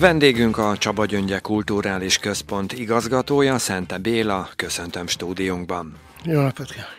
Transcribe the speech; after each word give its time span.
Vendégünk 0.00 0.58
a 0.58 0.76
Csaba 0.76 1.04
Gyöngye 1.04 1.38
Kulturális 1.38 2.18
Központ 2.18 2.72
igazgatója, 2.72 3.58
Szente 3.58 3.98
Béla, 3.98 4.48
köszöntöm 4.56 5.06
stúdiónkban. 5.06 5.94
Jó 6.24 6.40
napot 6.40 6.70
kívánok! 6.70 6.94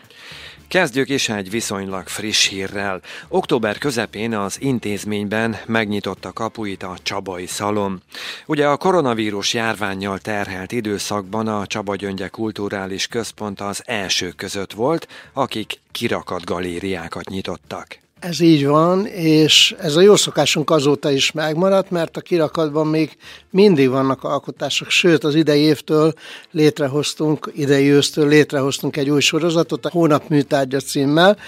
Kezdjük 0.68 1.08
is 1.08 1.28
egy 1.28 1.50
viszonylag 1.50 2.08
friss 2.08 2.48
hírrel. 2.48 3.00
Október 3.28 3.78
közepén 3.78 4.34
az 4.34 4.60
intézményben 4.60 5.56
megnyitotta 5.66 6.32
kapuit 6.32 6.82
a 6.82 6.96
Csabai 7.02 7.46
Szalon. 7.46 8.02
Ugye 8.46 8.66
a 8.66 8.76
koronavírus 8.76 9.54
járványjal 9.54 10.18
terhelt 10.18 10.72
időszakban 10.72 11.48
a 11.48 11.66
Csaba 11.66 11.96
Gyöngye 11.96 12.28
Kulturális 12.28 13.06
Központ 13.06 13.60
az 13.60 13.82
elsők 13.86 14.36
között 14.36 14.72
volt, 14.72 15.08
akik 15.32 15.80
kirakat 15.92 16.44
galériákat 16.44 17.28
nyitottak. 17.28 17.98
Ez 18.20 18.40
így 18.40 18.66
van, 18.66 19.06
és 19.06 19.74
ez 19.78 19.96
a 19.96 20.00
jó 20.00 20.16
szokásunk 20.16 20.70
azóta 20.70 21.10
is 21.10 21.32
megmaradt, 21.32 21.90
mert 21.90 22.16
a 22.16 22.20
kirakatban 22.20 22.86
még 22.86 23.16
mindig 23.50 23.88
vannak 23.88 24.24
alkotások, 24.24 24.90
sőt 24.90 25.24
az 25.24 25.34
idei 25.34 25.60
évtől 25.60 26.12
létrehoztunk, 26.50 27.52
idei 27.54 27.90
ősztől 27.90 28.28
létrehoztunk 28.28 28.96
egy 28.96 29.10
új 29.10 29.20
sorozatot, 29.20 29.86
a 29.86 29.90
Hónap 29.90 30.28
műtárgya 30.28 30.80
címmel, 30.80 31.38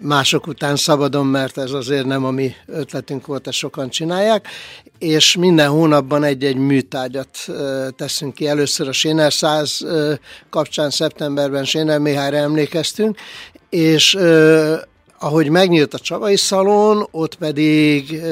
mások 0.00 0.46
után 0.46 0.76
szabadon, 0.76 1.26
mert 1.26 1.58
ez 1.58 1.70
azért 1.70 2.06
nem 2.06 2.24
a 2.24 2.30
mi 2.30 2.52
ötletünk 2.66 3.26
volt, 3.26 3.46
ezt 3.46 3.56
sokan 3.56 3.88
csinálják, 3.88 4.48
és 4.98 5.36
minden 5.36 5.68
hónapban 5.68 6.24
egy-egy 6.24 6.56
műtárgyat 6.56 7.38
teszünk 7.96 8.34
ki. 8.34 8.46
Először 8.48 8.88
a 8.88 8.92
Séner 8.92 9.32
100 9.32 9.86
kapcsán 10.50 10.90
szeptemberben 10.90 11.64
Séner 11.64 11.98
Mihályra 11.98 12.36
emlékeztünk, 12.36 13.18
és 13.70 14.18
ahogy 15.18 15.48
megnyílt 15.48 15.94
a 15.94 15.98
Csavai 15.98 16.36
Szalon, 16.36 17.08
ott 17.10 17.34
pedig, 17.34 18.22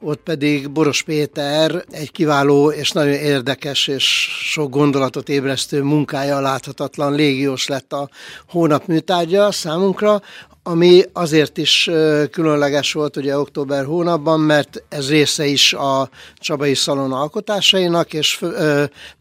ott 0.00 0.20
pedig 0.22 0.70
Boros 0.70 1.02
Péter 1.02 1.84
egy 1.90 2.10
kiváló 2.10 2.70
és 2.70 2.90
nagyon 2.90 3.12
érdekes 3.12 3.86
és 3.86 4.04
sok 4.52 4.70
gondolatot 4.70 5.28
ébresztő 5.28 5.82
munkája 5.82 6.40
láthatatlan 6.40 7.14
légiós 7.14 7.66
lett 7.66 7.92
a 7.92 8.08
hónap 8.48 8.86
műtárgya 8.86 9.52
számunkra, 9.52 10.22
ami 10.62 11.02
azért 11.12 11.58
is 11.58 11.90
különleges 12.30 12.92
volt 12.92 13.16
ugye 13.16 13.38
október 13.38 13.84
hónapban, 13.84 14.40
mert 14.40 14.82
ez 14.88 15.10
része 15.10 15.46
is 15.46 15.72
a 15.72 16.10
Csabai 16.36 16.74
Szalon 16.74 17.12
alkotásainak, 17.12 18.12
és 18.12 18.44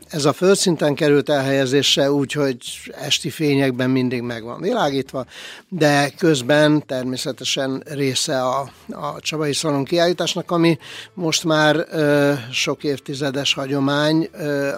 ez 0.10 0.26
a 0.26 0.34
földszinten 0.34 0.96
került 0.96 1.30
elhelyezésre 1.30 2.12
úgy, 2.12 2.32
hogy 2.32 2.58
esti 3.02 3.30
fényekben 3.30 3.90
mindig 3.90 4.22
meg 4.22 4.44
van 4.44 4.62
világítva, 4.62 5.26
de 5.70 6.10
közben 6.18 6.86
természetesen 6.86 7.84
része 7.86 8.42
a, 8.42 8.60
a 8.90 9.20
Csabai 9.20 9.54
Szalon 9.54 9.84
kiállításnak, 9.84 10.52
ami 10.52 10.78
most 11.14 11.44
már 11.44 11.86
sok 12.52 12.84
évtizedes 12.84 13.54
hagyomány 13.54 14.30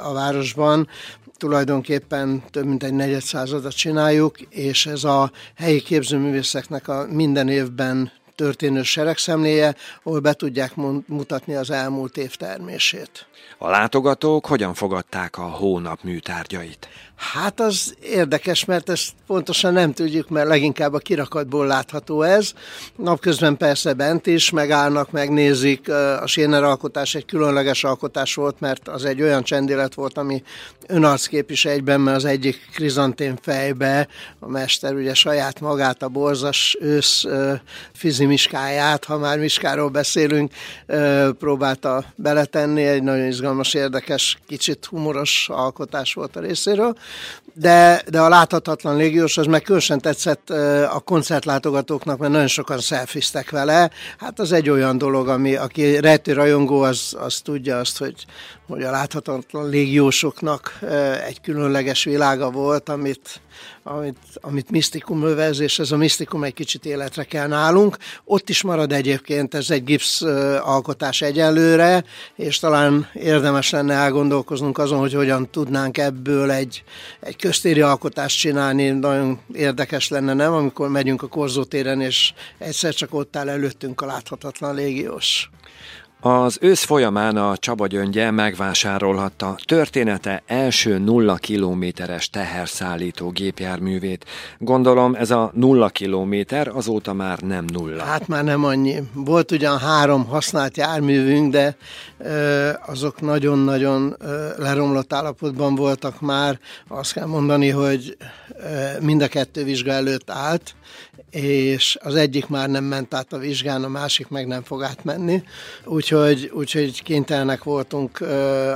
a 0.04 0.14
városban, 0.14 0.88
tulajdonképpen 1.38 2.44
több 2.52 2.66
mint 2.66 2.84
egy 2.84 2.94
negyed 2.94 3.22
századat 3.22 3.76
csináljuk, 3.76 4.42
és 4.42 4.86
ez 4.86 5.04
a 5.04 5.32
helyi 5.56 5.82
képzőművészeknek 5.82 6.88
a 6.88 7.06
minden 7.10 7.50
évben 7.50 8.12
történő 8.36 8.84
seregszemléje, 8.84 9.76
ahol 10.04 10.20
be 10.20 10.34
tudják 10.34 10.76
mutatni 11.08 11.54
az 11.54 11.70
elmúlt 11.70 12.18
év 12.18 12.36
termését. 12.36 13.28
A 13.58 13.70
látogatók 13.70 14.46
hogyan 14.46 14.74
fogadták 14.74 15.38
a 15.38 15.42
hónap 15.50 16.04
műtárgyait? 16.04 16.88
Hát 17.32 17.60
az 17.60 17.96
érdekes, 18.02 18.66
mert 18.66 18.90
ezt 18.90 19.10
pontosan 19.28 19.74
nem 19.74 19.94
tudjuk, 19.94 20.30
mert 20.30 20.48
leginkább 20.48 20.94
a 20.94 20.98
kirakatból 20.98 21.68
látható 21.68 22.22
ez. 22.22 22.54
Napközben 22.96 23.58
persze 23.58 23.94
bent 23.94 24.28
is 24.28 24.50
megállnak, 24.50 25.12
megnézik. 25.12 25.90
A 26.22 26.28
Séner 26.28 26.64
alkotás 26.64 27.16
egy 27.16 27.26
különleges 27.26 27.84
alkotás 27.84 28.36
volt, 28.36 28.60
mert 28.60 28.88
az 28.88 29.06
egy 29.06 29.22
olyan 29.22 29.44
csendélet 29.44 29.94
volt, 29.94 30.18
ami 30.18 30.44
önarckép 30.88 31.52
is 31.52 31.66
egyben, 31.66 32.02
mert 32.02 32.18
az 32.18 32.26
egyik 32.26 32.70
krizantén 32.74 33.38
fejbe 33.42 34.08
a 34.40 34.48
mester 34.48 34.94
ugye 34.94 35.14
saját 35.14 35.60
magát, 35.60 36.04
a 36.04 36.08
borzas 36.08 36.78
ősz 36.80 37.26
fizimiskáját, 37.94 39.06
ha 39.06 39.18
már 39.18 39.40
miskáról 39.40 39.90
beszélünk, 39.90 40.52
próbálta 41.40 42.06
beletenni. 42.16 42.84
Egy 42.84 43.04
nagyon 43.04 43.28
izgalmas, 43.28 43.74
érdekes, 43.74 44.38
kicsit 44.48 44.86
humoros 44.86 45.50
alkotás 45.52 46.14
volt 46.14 46.36
a 46.36 46.40
részéről 46.40 46.96
de, 47.54 48.02
de 48.10 48.20
a 48.20 48.30
láthatatlan 48.30 48.96
légiós 48.96 49.38
az 49.38 49.46
meg 49.46 49.62
különösen 49.62 50.00
tetszett 50.00 50.50
a 50.90 51.00
koncertlátogatóknak, 51.00 52.18
mert 52.18 52.32
nagyon 52.32 52.48
sokan 52.48 52.80
szelfiztek 52.80 53.50
vele. 53.50 53.92
Hát 54.18 54.40
az 54.40 54.52
egy 54.52 54.70
olyan 54.70 54.98
dolog, 54.98 55.28
ami 55.28 55.56
aki 55.56 56.00
rejtő 56.00 56.34
rajongó, 56.34 56.82
az, 56.82 57.16
az 57.20 57.40
tudja 57.44 57.78
azt, 57.78 57.98
hogy, 57.98 58.26
hogy 58.68 58.84
a 58.84 58.92
láthatatlan 58.92 59.70
légiósoknak 59.70 60.80
egy 61.28 61.42
különleges 61.42 62.04
világa 62.04 62.52
volt, 62.52 62.90
amit, 62.90 63.42
amit, 63.84 64.18
amit 64.42 64.72
misztikum 64.72 65.24
övez, 65.24 65.60
és 65.60 65.80
ez 65.80 65.92
a 65.92 65.98
misztikum 65.98 66.44
egy 66.44 66.54
kicsit 66.54 66.86
életre 66.86 67.24
kell 67.24 67.48
nálunk. 67.48 67.98
Ott 68.26 68.50
is 68.50 68.62
marad 68.62 68.92
egyébként, 68.92 69.54
ez 69.54 69.70
egy 69.70 69.84
gipsz 69.84 70.22
alkotás 70.62 71.22
egyelőre, 71.22 72.04
és 72.36 72.60
talán 72.60 73.10
érdemes 73.14 73.70
lenne 73.70 73.94
elgondolkoznunk 73.94 74.78
azon, 74.78 75.00
hogy 75.00 75.14
hogyan 75.14 75.50
tudnánk 75.50 75.98
ebből 75.98 76.52
egy, 76.52 76.84
egy 77.20 77.36
köztéri 77.36 77.82
alkotást 77.82 78.40
csinálni. 78.40 78.90
Nagyon 78.90 79.40
érdekes 79.54 80.10
lenne, 80.10 80.34
nem? 80.34 80.54
Amikor 80.54 80.90
megyünk 80.90 81.22
a 81.22 81.28
korzótéren, 81.28 82.02
és 82.02 82.34
egyszer 82.58 82.94
csak 82.94 83.14
ott 83.14 83.36
áll 83.36 83.50
előttünk 83.50 84.02
a 84.02 84.06
láthatatlan 84.06 84.76
légiós. 84.76 85.50
Az 86.26 86.58
ősz 86.62 86.84
folyamán 86.84 87.38
a 87.38 87.58
Csaba 87.58 87.88
Gyöngye 87.88 88.32
megvásárolhatta 88.32 89.56
története 89.66 90.44
első 90.46 90.98
nulla 90.98 91.36
kilométeres 91.36 92.30
teherszállító 92.30 93.30
gépjárművét. 93.30 94.26
Gondolom 94.58 95.16
ez 95.16 95.32
a 95.32 95.52
nulla 95.54 95.90
kilométer 95.90 96.68
azóta 96.68 97.14
már 97.14 97.40
nem 97.40 97.66
nulla. 97.74 98.04
Hát 98.04 98.28
már 98.28 98.44
nem 98.44 98.64
annyi. 98.64 98.96
Volt 99.14 99.52
ugyan 99.52 99.80
három 99.80 100.26
használt 100.26 100.78
járművünk, 100.78 101.52
de 101.52 101.76
ö, 102.18 102.70
azok 102.86 103.22
nagyon-nagyon 103.22 104.16
ö, 104.20 104.48
leromlott 104.58 105.14
állapotban 105.14 105.76
voltak 105.76 106.22
már. 106.22 106.60
Azt 106.88 107.14
kell 107.14 107.28
mondani, 107.28 107.70
hogy 107.70 108.18
ö, 108.58 109.00
mind 109.00 109.22
a 109.22 109.28
kettő 109.28 109.64
vizsga 109.64 109.92
előtt 109.92 110.30
állt, 110.30 110.76
és 111.32 111.98
az 112.02 112.16
egyik 112.16 112.48
már 112.48 112.70
nem 112.70 112.84
ment 112.84 113.14
át 113.14 113.34
a 113.34 113.38
vizsgán, 113.38 113.84
a 113.84 113.88
másik 113.88 114.28
meg 114.28 114.48
nem 114.48 114.64
fog 114.64 114.84
átmenni. 114.84 115.44
Úgyhogy, 115.86 116.12
úgyhogy 116.52 117.04
kénytelenek 117.04 117.64
voltunk 117.64 118.22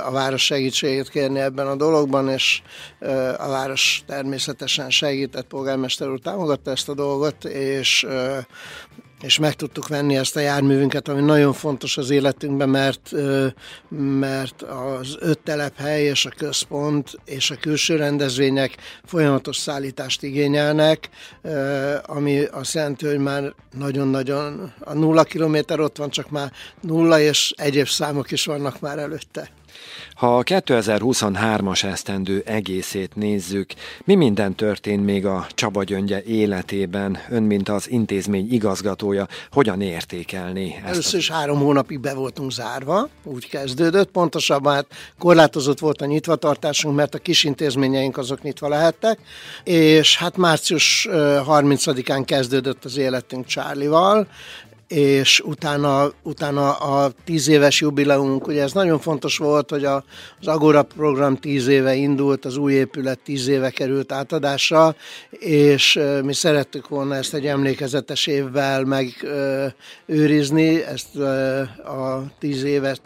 a 0.06 0.12
város 0.12 0.46
segítségét 0.46 1.09
kérni 1.09 1.40
ebben 1.40 1.68
a 1.68 1.75
dologban, 1.75 2.30
és 2.30 2.62
a 3.38 3.48
város 3.48 4.03
természetesen 4.06 4.90
segített, 4.90 5.48
polgármester 5.48 6.09
úr 6.09 6.20
támogatta 6.20 6.72
ezt 6.72 6.90
a 6.90 6.94
dolgot, 6.94 7.46
és 7.46 8.08
és 9.22 9.39
meg 9.39 9.53
tudtuk 9.53 9.88
venni 9.88 10.16
ezt 10.16 10.35
a 10.35 10.39
járművünket, 10.39 11.07
ami 11.07 11.22
nagyon 11.22 11.53
fontos 11.53 11.97
az 11.97 12.09
életünkben, 12.09 12.69
mert, 12.69 13.11
mert 14.19 14.61
az 14.61 15.17
öt 15.19 15.39
telephely 15.39 16.03
és 16.03 16.25
a 16.25 16.29
központ 16.38 17.19
és 17.25 17.51
a 17.51 17.56
külső 17.56 17.95
rendezvények 17.95 18.77
folyamatos 19.03 19.57
szállítást 19.57 20.23
igényelnek, 20.23 21.09
ami 22.01 22.44
azt 22.44 22.73
jelenti, 22.73 23.06
hogy 23.06 23.19
már 23.19 23.53
nagyon-nagyon 23.77 24.73
a 24.79 24.94
nulla 24.94 25.23
kilométer 25.23 25.79
ott 25.79 25.97
van, 25.97 26.09
csak 26.09 26.29
már 26.29 26.51
nulla 26.81 27.19
és 27.19 27.53
egyéb 27.57 27.88
számok 27.88 28.31
is 28.31 28.45
vannak 28.45 28.79
már 28.79 29.00
előtte. 29.00 29.50
Ha 30.13 30.38
a 30.38 30.44
2023-as 30.44 31.84
esztendő 31.84 32.44
egészét 32.46 33.16
nézzük, 33.16 33.74
mi 34.03 34.16
minden 34.16 34.56
történt 34.56 35.06
még 35.06 35.25
a 35.25 35.48
Csaba 35.50 35.83
Gyöngye 35.83 36.24
életében, 36.24 37.18
ön, 37.30 37.44
mint 37.44 37.69
az 37.69 37.89
intézmény 37.89 38.48
igazgatója, 38.51 39.27
hogyan 39.51 39.81
értékelni 39.81 40.75
ezt? 40.75 40.86
Először 40.86 41.19
is 41.19 41.31
három 41.31 41.60
hónapig 41.60 42.00
be 42.00 42.13
voltunk 42.13 42.51
zárva, 42.51 43.10
úgy 43.24 43.50
kezdődött, 43.50 44.12
pontosabban 44.12 44.74
hát 44.74 44.86
korlátozott 45.19 45.80
volt 45.80 46.01
a 46.01 46.06
nyitvatartásunk, 46.06 46.95
mert 46.95 47.16
a 47.16 47.18
kis 47.18 47.44
intézményeink 47.44 48.18
azok 48.18 48.42
nyitva 48.42 48.68
lehettek, 48.68 49.19
és 49.63 50.18
hát 50.18 50.38
március 50.38 51.07
30-án 51.12 52.24
kezdődött 52.25 52.86
az 52.86 52.98
életünk 52.98 53.45
Csárlival, 53.45 54.27
és 54.88 55.39
utána, 55.39 56.12
utána 56.24 56.72
a 56.74 57.12
tíz 57.25 57.48
éves 57.48 57.81
jubileumunk, 57.81 58.48
ugye 58.48 58.62
ez 58.62 58.72
nagyon 58.72 59.00
fontos 59.00 59.38
volt, 59.38 59.69
hogy 59.69 59.86
a, 59.86 60.04
az 60.39 60.48
Agora 60.48 60.84
program 60.84 61.38
tíz 61.38 61.68
éve 61.68 61.95
indult, 61.95 62.45
az 62.45 62.57
új 62.57 62.74
épület 62.74 63.19
tíz 63.19 63.48
éve 63.48 63.69
került 63.69 64.12
átadásra, 64.12 64.95
és 65.30 66.00
mi 66.24 66.34
szerettük 66.34 66.88
volna 66.88 67.16
ezt 67.16 67.34
egy 67.34 67.45
emlékezetes 67.45 68.28
évvel 68.28 68.84
megőrizni, 70.06 70.84
ezt 70.84 71.16
a 71.86 72.24
tíz 72.40 72.63
évet 72.63 73.01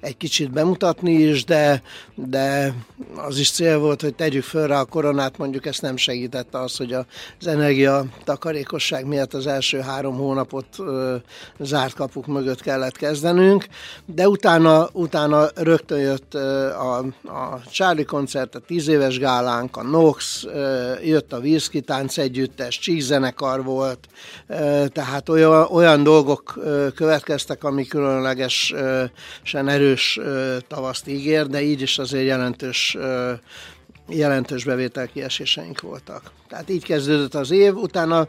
egy 0.00 0.16
kicsit 0.16 0.50
bemutatni 0.50 1.12
is, 1.12 1.44
de, 1.44 1.82
de 2.14 2.74
az 3.16 3.38
is 3.38 3.50
cél 3.50 3.78
volt, 3.78 4.02
hogy 4.02 4.14
tegyük 4.14 4.42
föl 4.42 4.66
rá 4.66 4.80
a 4.80 4.84
koronát, 4.84 5.38
mondjuk 5.38 5.66
ezt 5.66 5.82
nem 5.82 5.96
segítette 5.96 6.58
az, 6.58 6.76
hogy 6.76 6.92
az 6.92 7.46
energia 7.46 8.04
takarékosság 8.24 9.06
miatt 9.06 9.34
az 9.34 9.46
első 9.46 9.78
három 9.80 10.16
hónapot 10.16 10.66
zárt 11.58 11.94
kapuk 11.94 12.26
mögött 12.26 12.60
kellett 12.60 12.96
kezdenünk, 12.96 13.66
de 14.04 14.28
utána, 14.28 14.88
utána 14.92 15.48
rögtön 15.54 15.98
jött 15.98 16.34
a, 16.34 16.98
a 17.24 17.60
Charlie 17.70 18.04
koncert, 18.04 18.54
a 18.54 18.58
tíz 18.58 18.88
éves 18.88 19.18
gálánk, 19.18 19.76
a 19.76 19.82
Nox, 19.82 20.46
jött 21.04 21.32
a 21.32 21.40
Virszki 21.40 21.80
tánc 21.80 22.18
együttes, 22.18 22.78
csíkzenekar 22.78 23.64
volt, 23.64 24.08
tehát 24.92 25.28
olyan, 25.28 25.66
olyan 25.70 26.02
dolgok 26.02 26.58
következtek, 26.94 27.64
ami 27.64 27.86
különlegesen 27.86 29.68
erős 29.68 30.20
tavaszt 30.68 31.08
ígér, 31.08 31.46
de 31.46 31.62
így 31.62 31.80
is 31.80 31.98
azért 31.98 32.26
jelentős 32.26 32.96
jelentős 34.08 34.64
bevételkieséseink 34.64 35.80
voltak. 35.80 36.30
Tehát 36.48 36.70
így 36.70 36.84
kezdődött 36.84 37.34
az 37.34 37.50
év, 37.50 37.76
utána 37.76 38.28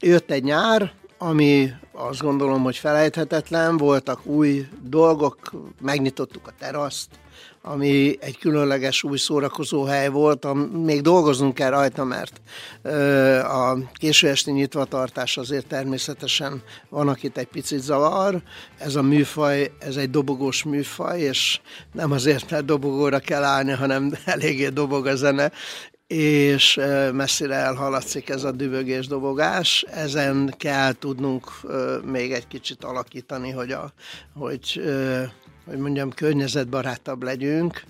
jött 0.00 0.30
egy 0.30 0.42
nyár, 0.42 0.92
ami 1.18 1.70
azt 1.92 2.20
gondolom, 2.20 2.62
hogy 2.62 2.76
felejthetetlen, 2.76 3.76
voltak 3.76 4.26
új 4.26 4.66
dolgok, 4.82 5.38
megnyitottuk 5.80 6.46
a 6.46 6.52
teraszt, 6.58 7.08
ami 7.66 8.16
egy 8.20 8.38
különleges 8.38 9.02
új 9.02 9.18
szórakozó 9.18 9.84
hely 9.84 10.08
volt, 10.08 10.46
még 10.84 11.00
dolgoznunk 11.00 11.54
kell 11.54 11.70
rajta, 11.70 12.04
mert 12.04 12.40
a 13.44 13.78
késő 13.92 14.28
esti 14.28 14.50
nyitvatartás 14.50 15.36
azért 15.36 15.66
természetesen 15.66 16.62
van, 16.88 17.08
akit 17.08 17.38
egy 17.38 17.46
picit 17.46 17.80
zavar. 17.80 18.42
Ez 18.78 18.94
a 18.94 19.02
műfaj, 19.02 19.72
ez 19.78 19.96
egy 19.96 20.10
dobogós 20.10 20.62
műfaj, 20.62 21.20
és 21.20 21.60
nem 21.92 22.12
azért, 22.12 22.50
mert 22.50 22.64
dobogóra 22.64 23.18
kell 23.18 23.42
állni, 23.42 23.72
hanem 23.72 24.12
eléggé 24.24 24.68
dobog 24.68 25.06
a 25.06 25.16
zene, 25.16 25.52
és 26.06 26.80
messzire 27.12 27.54
elhaladszik 27.54 28.28
ez 28.28 28.44
a 28.44 28.52
dübögés 28.52 29.06
dobogás. 29.06 29.84
Ezen 29.90 30.54
kell 30.56 30.92
tudnunk 30.92 31.50
még 32.04 32.32
egy 32.32 32.48
kicsit 32.48 32.84
alakítani, 32.84 33.50
hogy, 33.50 33.72
a, 33.72 33.92
hogy 34.34 34.82
hogy 35.66 35.78
mondjam, 35.78 36.10
környezetbarátabb 36.10 37.22
legyünk 37.22 37.82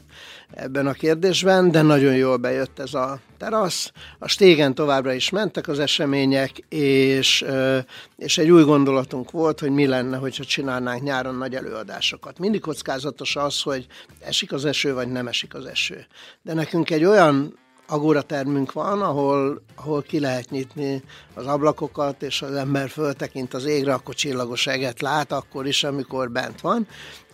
ebben 0.51 0.87
a 0.87 0.93
kérdésben, 0.93 1.71
de 1.71 1.83
nagyon 1.83 2.17
jól 2.17 2.37
bejött 2.37 2.79
ez 2.79 2.95
a 2.95 3.19
terasz. 3.39 3.93
A 4.19 4.29
stégen 4.29 4.75
továbbra 4.75 5.13
is 5.13 5.31
mentek 5.31 5.69
az 5.69 5.79
események, 5.79 6.59
és, 6.69 7.45
és 8.17 8.39
egy 8.39 8.51
új 8.51 8.63
gondolatunk 8.63 9.31
volt, 9.31 9.61
hogy 9.61 9.71
mi 9.71 9.87
lenne, 9.87 10.17
hogyha 10.17 10.45
csinálnánk 10.45 11.03
nyáron 11.03 11.35
nagy 11.35 11.55
előadásokat. 11.55 12.39
Mindig 12.39 12.61
kockázatos 12.61 13.37
az, 13.37 13.63
hogy 13.63 13.87
esik 14.21 14.53
az 14.53 14.65
eső, 14.65 14.95
vagy 14.95 15.09
nem 15.09 15.27
esik 15.27 15.55
az 15.55 15.67
eső. 15.67 16.07
De 16.43 16.55
nekünk 16.55 16.91
egy 16.91 17.05
olyan 17.05 17.59
agóra 17.87 18.23
termünk 18.23 18.73
van, 18.73 19.03
ahol, 19.03 19.63
ahol 19.75 20.03
ki 20.03 20.21
lehet 20.21 20.51
nyitni 20.51 21.03
az 21.35 21.47
ablakokat, 21.47 22.23
és 22.23 22.43
az 22.43 22.55
ember 22.55 22.89
föltekint 22.89 23.55
az 23.55 23.65
égre, 23.65 23.95
akkor 23.95 24.15
csillagos 24.15 24.67
eget 24.67 25.01
lát, 25.01 25.33
akkor 25.33 25.67
is, 25.67 25.85
amikor 25.85 26.31
bent 26.31 26.61
van. 26.61 26.87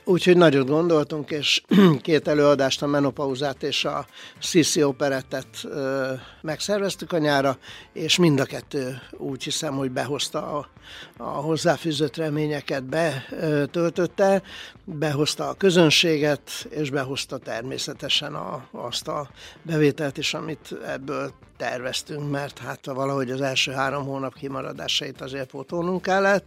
Úgyhogy 0.05 0.37
nagyot 0.37 0.67
gondoltunk, 0.67 1.31
és 1.31 1.63
két 2.03 2.29
előadást, 2.29 2.83
a 2.83 2.87
Menopauzát 2.87 3.63
és 3.63 3.85
a 3.85 4.07
Sissi 4.39 4.83
Operettet 4.83 5.47
ö, 5.65 6.13
megszerveztük 6.43 7.13
a 7.13 7.19
nyára, 7.19 7.59
és 7.93 8.17
mind 8.17 8.41
a 8.41 8.45
kettő 8.45 9.01
úgy 9.11 9.43
hiszem, 9.43 9.75
hogy 9.77 9.91
behozta 9.91 10.59
a, 10.59 10.69
a 11.17 11.29
hozzáfűzött 11.29 12.17
reményeket, 12.17 12.85
betöltötte, 12.85 14.43
behozta 14.85 15.49
a 15.49 15.55
közönséget, 15.55 16.51
és 16.71 16.91
behozta 16.91 17.39
természetesen 17.39 18.35
a, 18.35 18.69
azt 18.71 19.09
a 19.09 19.31
bevételt 19.63 20.19
is, 20.19 20.35
amit 20.35 20.77
ebből 20.87 21.33
terveztünk, 21.61 22.31
mert 22.31 22.59
hát 22.59 22.87
valahogy 22.87 23.31
az 23.31 23.41
első 23.41 23.73
három 23.73 24.05
hónap 24.05 24.35
kimaradásait 24.35 25.21
azért 25.21 25.51
pótolnunk 25.51 26.03
kellett. 26.03 26.45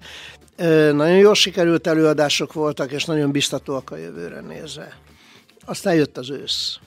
Nagyon 0.94 1.18
jól 1.18 1.36
sikerült 1.36 1.88
előadások 1.88 2.54
voltak, 2.54 2.92
és 2.92 3.06
nagyon 3.06 3.32
biztatóak 3.32 3.92
a 3.92 3.98
jövőre 3.98 4.40
nézve. 4.42 4.98
Aztán 5.66 5.96
jött 5.96 6.18
az 6.18 6.30
ősz. 6.30 6.78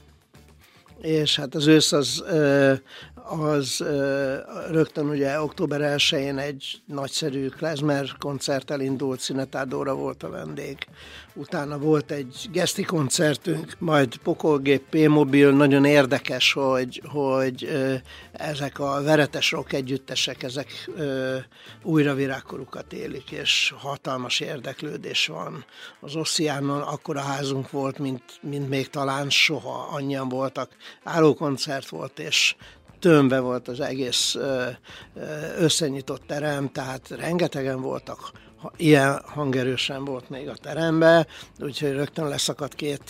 És 1.01 1.37
hát 1.37 1.55
az 1.55 1.67
ősz 1.67 1.93
az, 1.93 2.25
az 3.29 3.85
rögtön 4.71 5.09
ugye 5.09 5.41
október 5.41 5.81
1-én 5.97 6.39
egy 6.39 6.81
nagyszerű 6.87 7.49
klezmer 7.49 8.17
koncerttel 8.19 8.81
indult, 8.81 9.21
Színetádóra 9.21 9.95
volt 9.95 10.23
a 10.23 10.31
vendég. 10.31 10.79
Utána 11.35 11.79
volt 11.79 12.11
egy 12.11 12.49
geszti 12.53 12.83
koncertünk, 12.83 13.77
majd 13.79 14.17
Pokolgép 14.17 14.83
P-mobil, 14.91 15.51
nagyon 15.51 15.85
érdekes, 15.85 16.53
hogy, 16.53 17.03
hogy 17.05 17.69
ezek 18.33 18.79
a 18.79 19.03
veretes 19.03 19.51
rock 19.51 19.73
együttesek, 19.73 20.43
ezek 20.43 20.91
újra 21.83 22.15
virágkorukat 22.15 22.93
élik, 22.93 23.31
és 23.31 23.75
hatalmas 23.77 24.41
érdeklődés 24.41 25.27
van. 25.27 25.65
Az 26.01 26.15
Ossiánon 26.15 26.81
akkora 26.81 27.21
házunk 27.21 27.71
volt, 27.71 27.99
mint, 27.99 28.23
mint 28.41 28.69
még 28.69 28.91
talán 28.91 29.31
soha 29.31 29.89
annyian 29.93 30.29
voltak. 30.29 30.71
Állókoncert 31.05 31.89
volt, 31.89 32.19
és 32.19 32.57
tömve 32.99 33.41
volt 33.41 33.69
az 33.69 33.81
egész 33.81 34.37
összenyitott 35.59 36.23
terem, 36.27 36.73
tehát 36.73 37.09
rengetegen 37.09 37.81
voltak 37.81 38.31
ilyen 38.77 39.21
hangerősen 39.25 40.05
volt 40.05 40.31
még 40.31 40.49
a 40.49 40.55
terembe, 40.55 41.27
úgyhogy 41.61 41.93
rögtön 41.93 42.29
leszakadt 42.29 42.75
két 42.75 43.03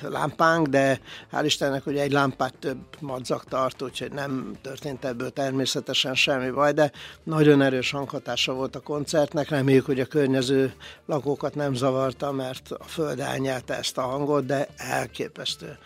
lámpánk, 0.00 0.66
de 0.66 1.00
hál' 1.32 1.42
Istennek, 1.44 1.84
hogy 1.84 1.96
egy 1.96 2.12
lámpát 2.12 2.54
több 2.54 2.78
madzak 3.00 3.44
tart, 3.44 3.82
úgyhogy 3.82 4.12
nem 4.12 4.52
történt 4.62 5.04
ebből 5.04 5.30
természetesen 5.30 6.14
semmi 6.14 6.50
baj, 6.50 6.72
de 6.72 6.92
nagyon 7.22 7.62
erős 7.62 7.90
hanghatása 7.90 8.52
volt 8.52 8.76
a 8.76 8.80
koncertnek, 8.80 9.48
reméljük, 9.48 9.86
hogy 9.86 10.00
a 10.00 10.06
környező 10.06 10.74
lakókat 11.06 11.54
nem 11.54 11.74
zavarta, 11.74 12.32
mert 12.32 12.70
a 12.70 12.84
föld 12.84 13.20
elnyelte 13.20 13.76
ezt 13.76 13.98
a 13.98 14.02
hangot, 14.02 14.46
de 14.46 14.68
elképesztő 14.76 15.78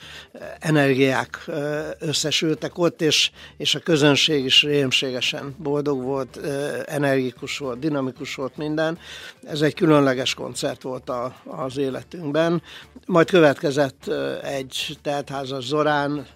energiák 0.58 1.50
összesültek 1.98 2.78
ott, 2.78 3.02
és, 3.02 3.30
és 3.56 3.74
a 3.74 3.78
közönség 3.78 4.44
is 4.44 4.62
rémségesen 4.62 5.54
boldog 5.58 6.02
volt, 6.02 6.40
energikus 6.86 7.58
volt, 7.58 7.78
dinamikus 7.78 8.34
volt 8.34 8.56
minden, 8.56 8.79
után. 8.80 8.98
Ez 9.44 9.60
egy 9.60 9.74
különleges 9.74 10.34
koncert 10.34 10.82
volt 10.82 11.08
a, 11.08 11.34
az 11.44 11.76
életünkben. 11.76 12.62
Majd 13.06 13.30
következett 13.30 14.06
egy 14.42 14.98
teltházas 15.02 15.64
Zorán, 15.64 16.26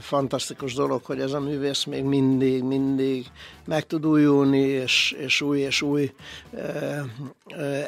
fantasztikus 0.00 0.74
dolog, 0.74 1.04
hogy 1.04 1.20
ez 1.20 1.32
a 1.32 1.40
művész 1.40 1.84
még 1.84 2.04
mindig, 2.04 2.62
mindig 2.62 3.26
meg 3.64 3.86
tud 3.86 4.06
újulni, 4.06 4.60
és, 4.60 5.16
és 5.18 5.40
új 5.40 5.58
és 5.58 5.82
új 5.82 6.12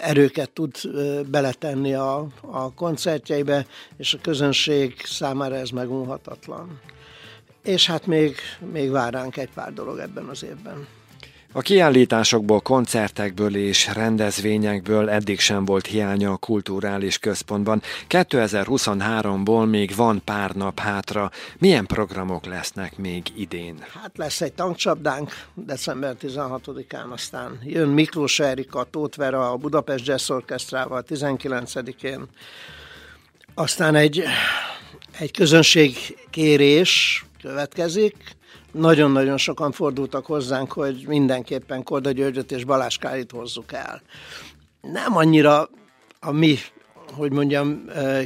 erőket 0.03 0.51
tud 0.51 0.77
beletenni 1.27 1.95
a, 1.95 2.27
a 2.41 2.75
koncertjeibe, 2.75 3.67
és 3.97 4.15
a 4.15 4.19
közönség 4.23 4.95
számára 5.05 5.55
ez 5.55 5.71
megunhatatlan. 5.71 6.81
És 7.63 7.87
hát 7.87 8.07
még, 8.07 8.37
még 8.73 8.91
vár 8.91 9.13
ránk 9.13 9.37
egy 9.37 9.51
pár 9.55 9.73
dolog 9.73 9.99
ebben 9.99 10.25
az 10.25 10.45
évben. 10.45 10.87
A 11.55 11.61
kiállításokból, 11.61 12.61
koncertekből 12.61 13.57
és 13.57 13.91
rendezvényekből 13.95 15.11
eddig 15.11 15.41
sem 15.41 15.65
volt 15.65 15.87
hiánya 15.87 16.33
a 16.33 16.37
kulturális 16.37 17.19
központban. 17.19 17.83
2023-ból 18.09 19.71
még 19.71 19.95
van 19.97 20.23
pár 20.25 20.51
nap 20.51 20.81
hátra. 20.81 21.31
Milyen 21.59 21.87
programok 21.87 22.45
lesznek 22.45 22.97
még 22.97 23.23
idén? 23.37 23.85
Hát 24.03 24.17
lesz 24.17 24.41
egy 24.41 24.53
tankcsapdánk 24.53 25.31
december 25.55 26.17
16-án, 26.21 27.09
aztán 27.11 27.59
jön 27.65 27.89
Miklós 27.89 28.41
Erika, 28.41 28.85
Tóth 28.91 29.17
Vera, 29.17 29.51
a 29.51 29.57
Budapest 29.57 30.07
Jazz 30.07 30.31
Orchestrával 30.31 31.05
19-én. 31.09 32.25
Aztán 33.55 33.95
egy, 33.95 34.23
egy 35.19 35.31
közönségkérés 35.31 37.25
következik, 37.43 38.17
nagyon-nagyon 38.73 39.37
sokan 39.37 39.73
fordultak 39.73 40.27
hozzánk, 40.27 40.73
hogy 40.73 41.05
mindenképpen 41.07 41.83
Korda 41.83 42.11
Györgyöt 42.11 42.53
és 42.53 42.65
Balázs 42.65 42.97
Kárit 42.97 43.31
hozzuk 43.31 43.73
el. 43.73 44.03
Nem 44.81 45.17
annyira 45.17 45.69
a 46.21 46.31
mi 46.31 46.57
hogy 47.17 47.33
mondjam, 47.33 47.85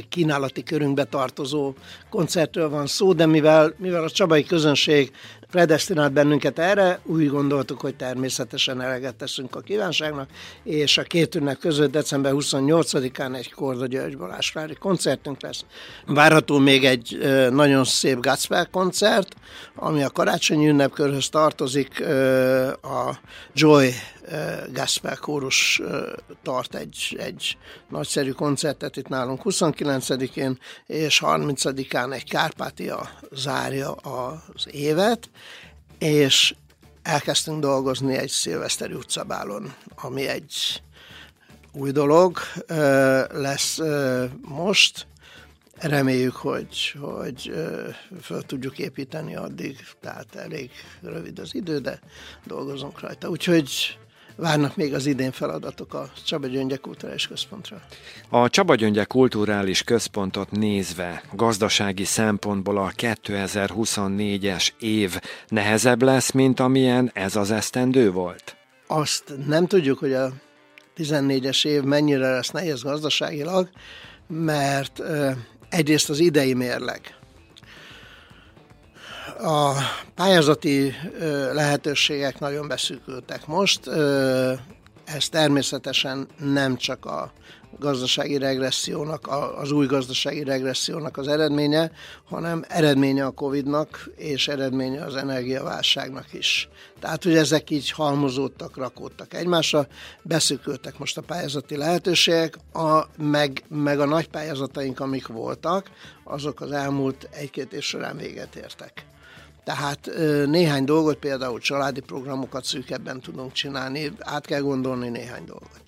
kínálati 0.09 0.63
körünkbe 0.63 1.03
tartozó 1.03 1.73
koncertről 2.09 2.69
van 2.69 2.87
szó, 2.87 3.13
de 3.13 3.25
mivel, 3.25 3.73
mivel 3.77 4.03
a 4.03 4.09
csabai 4.09 4.43
közönség 4.43 5.11
predestinált 5.51 6.13
bennünket 6.13 6.59
erre, 6.59 6.99
úgy 7.03 7.29
gondoltuk, 7.29 7.81
hogy 7.81 7.95
természetesen 7.95 8.81
eleget 8.81 9.15
teszünk 9.15 9.55
a 9.55 9.59
kívánságnak, 9.59 10.29
és 10.63 10.97
a 10.97 11.03
két 11.03 11.35
ünnep 11.35 11.59
között 11.59 11.91
december 11.91 12.31
28-án 12.35 13.35
egy 13.35 13.53
Korda 13.53 13.85
György 13.85 14.17
Balázsvári 14.17 14.73
koncertünk 14.73 15.41
lesz. 15.41 15.65
Várható 16.05 16.57
még 16.57 16.85
egy 16.85 17.17
nagyon 17.51 17.83
szép 17.83 18.19
Gatsper 18.19 18.69
koncert, 18.69 19.35
ami 19.75 20.03
a 20.03 20.09
karácsonyi 20.09 20.67
ünnepkörhöz 20.67 21.29
tartozik, 21.29 22.05
a 22.81 23.19
Joy 23.53 23.93
Gaspar 24.73 25.19
kórus 25.19 25.81
tart 26.43 26.75
egy, 26.75 27.17
egy 27.19 27.57
nagyszerű 27.89 28.31
koncertet 28.31 28.97
itt 28.97 29.07
nálunk 29.07 29.41
29-én, 29.43 30.59
és 30.85 31.21
30-án 31.25 32.13
egy 32.13 32.29
Kárpátia 32.29 33.09
zárja 33.31 33.91
az 33.91 34.67
évet, 34.71 35.29
és 35.99 36.55
elkezdtünk 37.03 37.59
dolgozni 37.59 38.15
egy 38.15 38.29
szilveszteri 38.29 38.93
utcabálon, 38.93 39.73
ami 39.95 40.27
egy 40.27 40.81
új 41.71 41.91
dolog 41.91 42.37
lesz 43.31 43.79
most. 44.41 45.07
Reméljük, 45.79 46.35
hogy, 46.35 46.95
hogy 46.99 47.53
föl 48.21 48.41
tudjuk 48.41 48.79
építeni 48.79 49.35
addig, 49.35 49.85
tehát 50.01 50.35
elég 50.35 50.71
rövid 51.01 51.39
az 51.39 51.55
idő, 51.55 51.79
de 51.79 51.99
dolgozunk 52.45 52.99
rajta. 52.99 53.29
Úgyhogy 53.29 53.97
várnak 54.37 54.75
még 54.75 54.93
az 54.93 55.05
idén 55.05 55.31
feladatok 55.31 55.93
a 55.93 56.11
Csaba 56.25 56.47
Gyöngye 56.47 56.75
Kulturális 56.75 57.27
Központra. 57.27 57.81
A 58.29 58.49
Csaba 58.49 58.75
Gyöngye 58.75 59.03
Kulturális 59.03 59.83
Központot 59.83 60.51
nézve 60.51 61.23
gazdasági 61.33 62.03
szempontból 62.03 62.77
a 62.77 62.91
2024-es 62.97 64.69
év 64.79 65.19
nehezebb 65.47 66.01
lesz, 66.01 66.31
mint 66.31 66.59
amilyen 66.59 67.11
ez 67.13 67.35
az 67.35 67.51
esztendő 67.51 68.11
volt? 68.11 68.55
Azt 68.87 69.33
nem 69.47 69.67
tudjuk, 69.67 69.99
hogy 69.99 70.13
a 70.13 70.31
14-es 70.97 71.65
év 71.65 71.81
mennyire 71.81 72.31
lesz 72.31 72.49
nehéz 72.49 72.81
gazdaságilag, 72.81 73.69
mert 74.27 75.01
egyrészt 75.69 76.09
az 76.09 76.19
idei 76.19 76.53
mérleg. 76.53 77.16
A 79.41 79.73
pályázati 80.15 80.93
lehetőségek 81.53 82.39
nagyon 82.39 82.67
beszűkültek 82.67 83.47
most. 83.47 83.87
Ez 85.05 85.29
természetesen 85.29 86.27
nem 86.39 86.77
csak 86.77 87.05
a 87.05 87.31
gazdasági 87.79 88.37
regressziónak, 88.37 89.27
az 89.57 89.71
új 89.71 89.85
gazdasági 89.85 90.43
regressziónak 90.43 91.17
az 91.17 91.27
eredménye, 91.27 91.91
hanem 92.25 92.63
eredménye 92.67 93.25
a 93.25 93.31
Covid-nak, 93.31 94.09
és 94.15 94.47
eredménye 94.47 95.03
az 95.03 95.15
energiaválságnak 95.15 96.33
is. 96.33 96.69
Tehát, 96.99 97.23
hogy 97.23 97.35
ezek 97.35 97.69
így 97.69 97.91
halmozódtak, 97.91 98.77
rakódtak 98.77 99.33
egymásra, 99.33 99.87
beszűkültek 100.21 100.97
most 100.97 101.17
a 101.17 101.21
pályázati 101.21 101.77
lehetőségek, 101.77 102.57
a, 102.73 103.05
meg, 103.17 103.63
meg 103.67 103.99
a 103.99 104.05
nagy 104.05 104.27
pályázataink, 104.27 104.99
amik 104.99 105.27
voltak, 105.27 105.89
azok 106.23 106.61
az 106.61 106.71
elmúlt 106.71 107.29
egy-két 107.31 107.73
év 107.73 107.81
során 107.81 108.17
véget 108.17 108.55
értek. 108.55 109.05
Tehát 109.67 110.09
néhány 110.45 110.83
dolgot, 110.83 111.17
például 111.17 111.59
családi 111.59 111.99
programokat 111.99 112.63
szűkebben 112.63 113.21
tudunk 113.21 113.51
csinálni, 113.51 114.11
át 114.19 114.45
kell 114.45 114.61
gondolni 114.61 115.09
néhány 115.09 115.45
dolgot. 115.45 115.81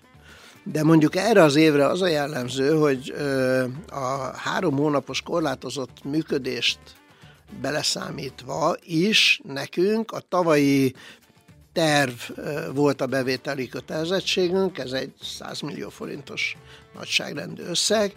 De 0.63 0.83
mondjuk 0.83 1.15
erre 1.15 1.43
az 1.43 1.55
évre 1.55 1.86
az 1.86 2.01
a 2.01 2.07
jellemző, 2.07 2.77
hogy 2.77 3.13
a 3.89 4.38
három 4.38 4.75
hónapos 4.75 5.21
korlátozott 5.21 6.03
működést 6.03 6.79
beleszámítva 7.62 8.75
is 8.81 9.41
nekünk 9.43 10.12
a 10.12 10.19
tavalyi 10.29 10.95
terv 11.74 12.13
volt 12.74 13.01
a 13.01 13.07
bevételi 13.07 13.67
kötelezettségünk, 13.67 14.77
ez 14.77 14.91
egy 14.91 15.13
100 15.21 15.59
millió 15.62 15.89
forintos 15.89 16.57
nagyságrendű 16.95 17.63
összeg, 17.63 18.13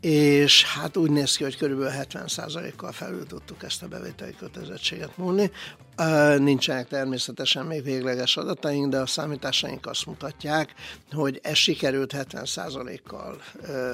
és 0.00 0.64
hát 0.64 0.96
úgy 0.96 1.10
néz 1.10 1.36
ki, 1.36 1.42
hogy 1.42 1.56
körülbelül 1.56 1.92
70%-kal 2.10 2.92
felül 2.92 3.26
tudtuk 3.26 3.62
ezt 3.62 3.82
a 3.82 3.88
bevételi 3.88 4.34
kötelezettséget 4.38 5.16
múlni. 5.16 5.50
Nincsenek 6.38 6.88
természetesen 6.88 7.66
még 7.66 7.82
végleges 7.82 8.36
adataink, 8.36 8.90
de 8.90 8.98
a 8.98 9.06
számításaink 9.06 9.86
azt 9.86 10.06
mutatják, 10.06 10.74
hogy 11.12 11.40
ez 11.42 11.56
sikerült 11.56 12.14
70%-kal 12.16 13.40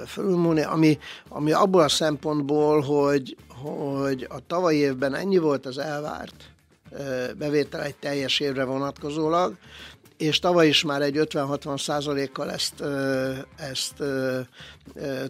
fölülmúlni, 0.06 0.62
ami, 0.62 0.98
ami 1.28 1.52
abból 1.52 1.82
a 1.82 1.88
szempontból, 1.88 2.80
hogy, 2.80 3.36
hogy 3.48 4.26
a 4.30 4.46
tavalyi 4.46 4.78
évben 4.78 5.14
ennyi 5.14 5.38
volt 5.38 5.66
az 5.66 5.78
elvárt 5.78 6.50
bevétel 7.38 7.82
egy 7.82 7.96
teljes 7.96 8.40
évre 8.40 8.64
vonatkozólag, 8.64 9.56
és 10.16 10.38
tavaly 10.38 10.68
is 10.68 10.82
már 10.82 11.02
egy 11.02 11.16
50-60 11.18 11.82
százalékkal 11.82 12.50
ezt, 12.50 12.82
ezt 13.56 14.02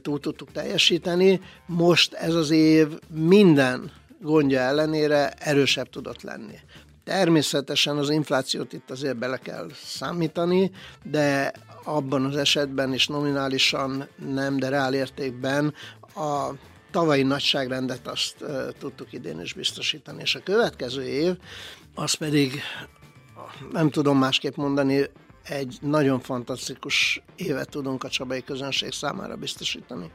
túl 0.02 0.20
tudtuk 0.20 0.52
teljesíteni. 0.52 1.40
Most 1.66 2.12
ez 2.14 2.34
az 2.34 2.50
év 2.50 2.88
minden 3.08 3.92
gondja 4.20 4.60
ellenére 4.60 5.30
erősebb 5.30 5.90
tudott 5.90 6.22
lenni. 6.22 6.58
Természetesen 7.04 7.96
az 7.96 8.10
inflációt 8.10 8.72
itt 8.72 8.90
azért 8.90 9.16
bele 9.16 9.36
kell 9.36 9.68
számítani, 9.84 10.70
de 11.02 11.52
abban 11.84 12.24
az 12.24 12.36
esetben 12.36 12.92
is 12.92 13.06
nominálisan 13.06 14.08
nem, 14.16 14.56
de 14.56 14.68
reál 14.68 14.94
értékben 14.94 15.74
a 16.14 16.50
tavalyi 16.90 17.22
nagyságrendet 17.22 18.06
azt 18.06 18.36
uh, 18.40 18.68
tudtuk 18.78 19.12
idén 19.12 19.40
is 19.40 19.52
biztosítani, 19.52 20.22
és 20.22 20.34
a 20.34 20.42
következő 20.42 21.02
év 21.02 21.36
az 21.94 22.14
pedig 22.14 22.62
nem 23.72 23.90
tudom 23.90 24.18
másképp 24.18 24.56
mondani, 24.56 25.04
egy 25.44 25.78
nagyon 25.80 26.20
fantasztikus 26.20 27.22
évet 27.36 27.70
tudunk 27.70 28.04
a 28.04 28.08
csabai 28.08 28.42
közönség 28.44 28.92
számára 28.92 29.36
biztosítani. 29.36 30.10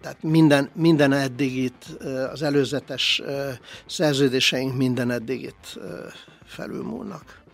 Tehát 0.00 0.22
minden, 0.22 0.70
minden 0.74 1.12
eddigit, 1.12 1.84
az 2.32 2.42
előzetes 2.42 3.22
szerződéseink 3.86 4.76
minden 4.76 5.10
eddigit 5.10 5.78
felülmúlnak. 6.44 7.46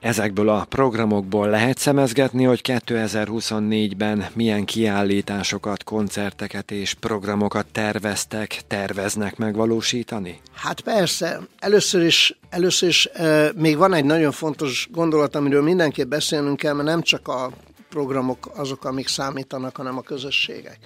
Ezekből 0.00 0.48
a 0.48 0.66
programokból 0.68 1.48
lehet 1.48 1.78
szemezgetni, 1.78 2.44
hogy 2.44 2.60
2024-ben 2.64 4.26
milyen 4.32 4.64
kiállításokat, 4.64 5.84
koncerteket 5.84 6.70
és 6.70 6.94
programokat 6.94 7.66
terveztek, 7.72 8.60
terveznek 8.66 9.36
megvalósítani? 9.36 10.40
Hát 10.52 10.80
persze. 10.80 11.40
Először 11.58 12.02
is, 12.02 12.38
először 12.50 12.88
is 12.88 13.06
e, 13.06 13.52
még 13.56 13.76
van 13.76 13.94
egy 13.94 14.04
nagyon 14.04 14.32
fontos 14.32 14.88
gondolat, 14.92 15.34
amiről 15.34 15.62
mindenképp 15.62 16.08
beszélnünk 16.08 16.56
kell, 16.56 16.74
mert 16.74 16.88
nem 16.88 17.02
csak 17.02 17.28
a 17.28 17.50
programok 17.88 18.50
azok, 18.56 18.84
amik 18.84 19.08
számítanak, 19.08 19.76
hanem 19.76 19.96
a 19.96 20.02
közösségek. 20.02 20.78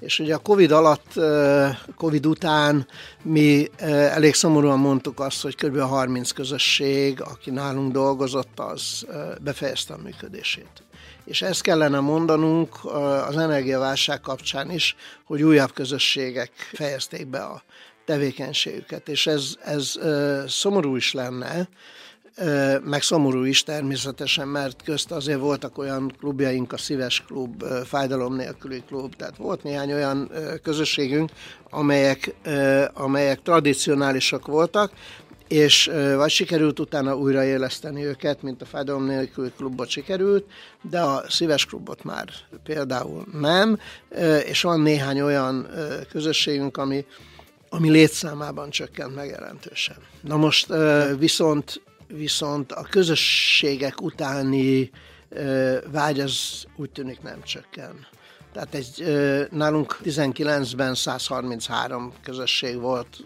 És 0.00 0.18
ugye 0.18 0.34
a 0.34 0.38
Covid 0.38 0.70
alatt, 0.70 1.12
Covid 1.96 2.26
után 2.26 2.86
mi 3.22 3.68
elég 3.78 4.34
szomorúan 4.34 4.78
mondtuk 4.78 5.20
azt, 5.20 5.42
hogy 5.42 5.54
kb. 5.54 5.78
30 5.78 6.30
közösség, 6.30 7.20
aki 7.20 7.50
nálunk 7.50 7.92
dolgozott, 7.92 8.58
az 8.58 9.06
befejezte 9.40 9.94
a 9.94 10.02
működését. 10.02 10.82
És 11.24 11.42
ezt 11.42 11.62
kellene 11.62 12.00
mondanunk 12.00 12.84
az 13.28 13.36
energiaválság 13.36 14.20
kapcsán 14.20 14.70
is, 14.70 14.96
hogy 15.24 15.42
újabb 15.42 15.72
közösségek 15.72 16.50
fejezték 16.72 17.26
be 17.26 17.38
a 17.38 17.62
tevékenységüket, 18.04 19.08
és 19.08 19.26
ez, 19.26 19.54
ez 19.64 19.98
szomorú 20.46 20.96
is 20.96 21.12
lenne, 21.12 21.68
meg 22.84 23.02
szomorú 23.02 23.44
is 23.44 23.62
természetesen, 23.62 24.48
mert 24.48 24.82
közt 24.82 25.10
azért 25.10 25.40
voltak 25.40 25.78
olyan 25.78 26.14
klubjaink, 26.18 26.72
a 26.72 26.76
Szíves 26.76 27.24
Klub, 27.24 27.64
Fájdalom 27.84 28.36
nélküli 28.36 28.82
klub, 28.86 29.16
tehát 29.16 29.36
volt 29.36 29.62
néhány 29.62 29.92
olyan 29.92 30.30
közösségünk, 30.62 31.30
amelyek, 31.70 32.34
amelyek 32.94 33.42
tradicionálisak 33.42 34.46
voltak, 34.46 34.92
és 35.48 35.90
vagy 36.16 36.30
sikerült 36.30 36.80
utána 36.80 37.16
újraéleszteni 37.16 38.04
őket, 38.04 38.42
mint 38.42 38.62
a 38.62 38.64
Fájdalom 38.64 39.04
nélküli 39.04 39.52
klubot 39.56 39.88
sikerült, 39.88 40.44
de 40.90 41.00
a 41.00 41.24
Szíves 41.28 41.66
klubot 41.66 42.04
már 42.04 42.28
például 42.64 43.26
nem, 43.40 43.78
és 44.44 44.62
van 44.62 44.80
néhány 44.80 45.20
olyan 45.20 45.68
közösségünk, 46.10 46.76
ami, 46.76 47.04
ami 47.68 47.90
létszámában 47.90 48.70
csökkent 48.70 49.14
meg. 49.14 49.40
Na 50.20 50.36
most 50.36 50.72
viszont 51.18 51.82
viszont 52.12 52.72
a 52.72 52.86
közösségek 52.90 54.00
utáni 54.00 54.90
vágy 55.90 56.20
az 56.20 56.64
úgy 56.76 56.90
tűnik 56.90 57.22
nem 57.22 57.42
csökken. 57.42 58.06
Tehát 58.52 58.74
egy, 58.74 59.04
nálunk 59.50 59.98
19-ben 60.04 60.94
133 60.94 62.12
közösség 62.22 62.80
volt 62.80 63.16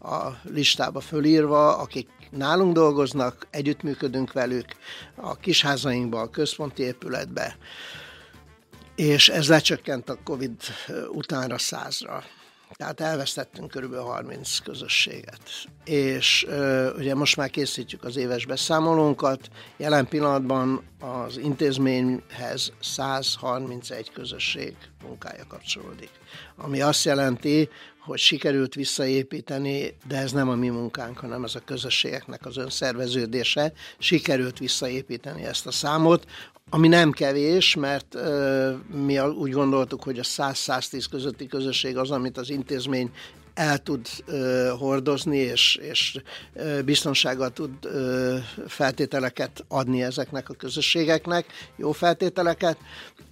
a 0.00 0.28
listába 0.42 1.00
fölírva, 1.00 1.76
akik 1.76 2.08
nálunk 2.30 2.74
dolgoznak, 2.74 3.46
együttműködünk 3.50 4.32
velük 4.32 4.66
a 5.14 5.36
kisházainkba, 5.36 6.20
a 6.20 6.30
központi 6.30 6.82
épületbe, 6.82 7.56
és 8.96 9.28
ez 9.28 9.48
lecsökkent 9.48 10.08
a 10.08 10.18
Covid 10.24 10.62
utánra 11.12 11.58
százra. 11.58 12.24
Tehát 12.76 13.00
elvesztettünk 13.00 13.70
körülbelül 13.70 14.04
30 14.04 14.58
közösséget. 14.58 15.40
És 15.84 16.44
ö, 16.48 16.92
ugye 16.96 17.14
most 17.14 17.36
már 17.36 17.50
készítjük 17.50 18.04
az 18.04 18.16
éves 18.16 18.46
beszámolónkat. 18.46 19.48
Jelen 19.76 20.08
pillanatban 20.08 20.82
az 21.00 21.36
intézményhez 21.38 22.72
131 22.80 24.10
közösség 24.12 24.76
munkája 25.02 25.44
kapcsolódik. 25.48 26.10
Ami 26.56 26.80
azt 26.80 27.04
jelenti, 27.04 27.68
hogy 28.04 28.18
sikerült 28.18 28.74
visszaépíteni, 28.74 29.96
de 30.08 30.16
ez 30.16 30.32
nem 30.32 30.48
a 30.48 30.54
mi 30.54 30.68
munkánk, 30.68 31.18
hanem 31.18 31.44
ez 31.44 31.54
a 31.54 31.60
közösségeknek 31.64 32.46
az 32.46 32.56
önszerveződése. 32.56 33.72
Sikerült 33.98 34.58
visszaépíteni 34.58 35.44
ezt 35.44 35.66
a 35.66 35.70
számot, 35.70 36.26
ami 36.70 36.88
nem 36.88 37.10
kevés, 37.10 37.74
mert 37.74 38.14
uh, 38.14 38.74
mi 39.04 39.18
úgy 39.18 39.50
gondoltuk, 39.50 40.02
hogy 40.02 40.18
a 40.18 40.22
100-110 40.22 41.04
közötti 41.10 41.46
közösség 41.46 41.96
az, 41.96 42.10
amit 42.10 42.38
az 42.38 42.50
intézmény 42.50 43.10
el 43.54 43.78
tud 43.78 44.06
ö, 44.26 44.72
hordozni, 44.78 45.36
és, 45.36 45.76
és 45.82 46.20
ö, 46.54 46.82
biztonsággal 46.82 47.50
tud 47.50 47.70
ö, 47.82 48.36
feltételeket 48.66 49.64
adni 49.68 50.02
ezeknek 50.02 50.48
a 50.48 50.54
közösségeknek, 50.54 51.46
jó 51.76 51.92
feltételeket, 51.92 52.76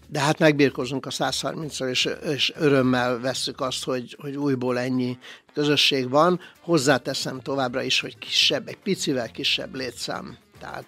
de 0.09 0.21
hát 0.21 0.39
megbírkozunk 0.39 1.07
a 1.07 1.11
130-szal, 1.11 1.89
és, 1.89 2.09
és 2.25 2.53
örömmel 2.57 3.21
vesszük 3.21 3.61
azt, 3.61 3.85
hogy, 3.85 4.17
hogy 4.21 4.37
újból 4.37 4.79
ennyi 4.79 5.19
közösség 5.55 6.09
van. 6.09 6.41
Hozzáteszem 6.61 7.41
továbbra 7.41 7.83
is, 7.83 8.01
hogy 8.01 8.19
kisebb, 8.19 8.69
egy 8.69 8.79
picivel 8.79 9.31
kisebb 9.31 9.75
létszám 9.75 10.37
tehát 10.63 10.87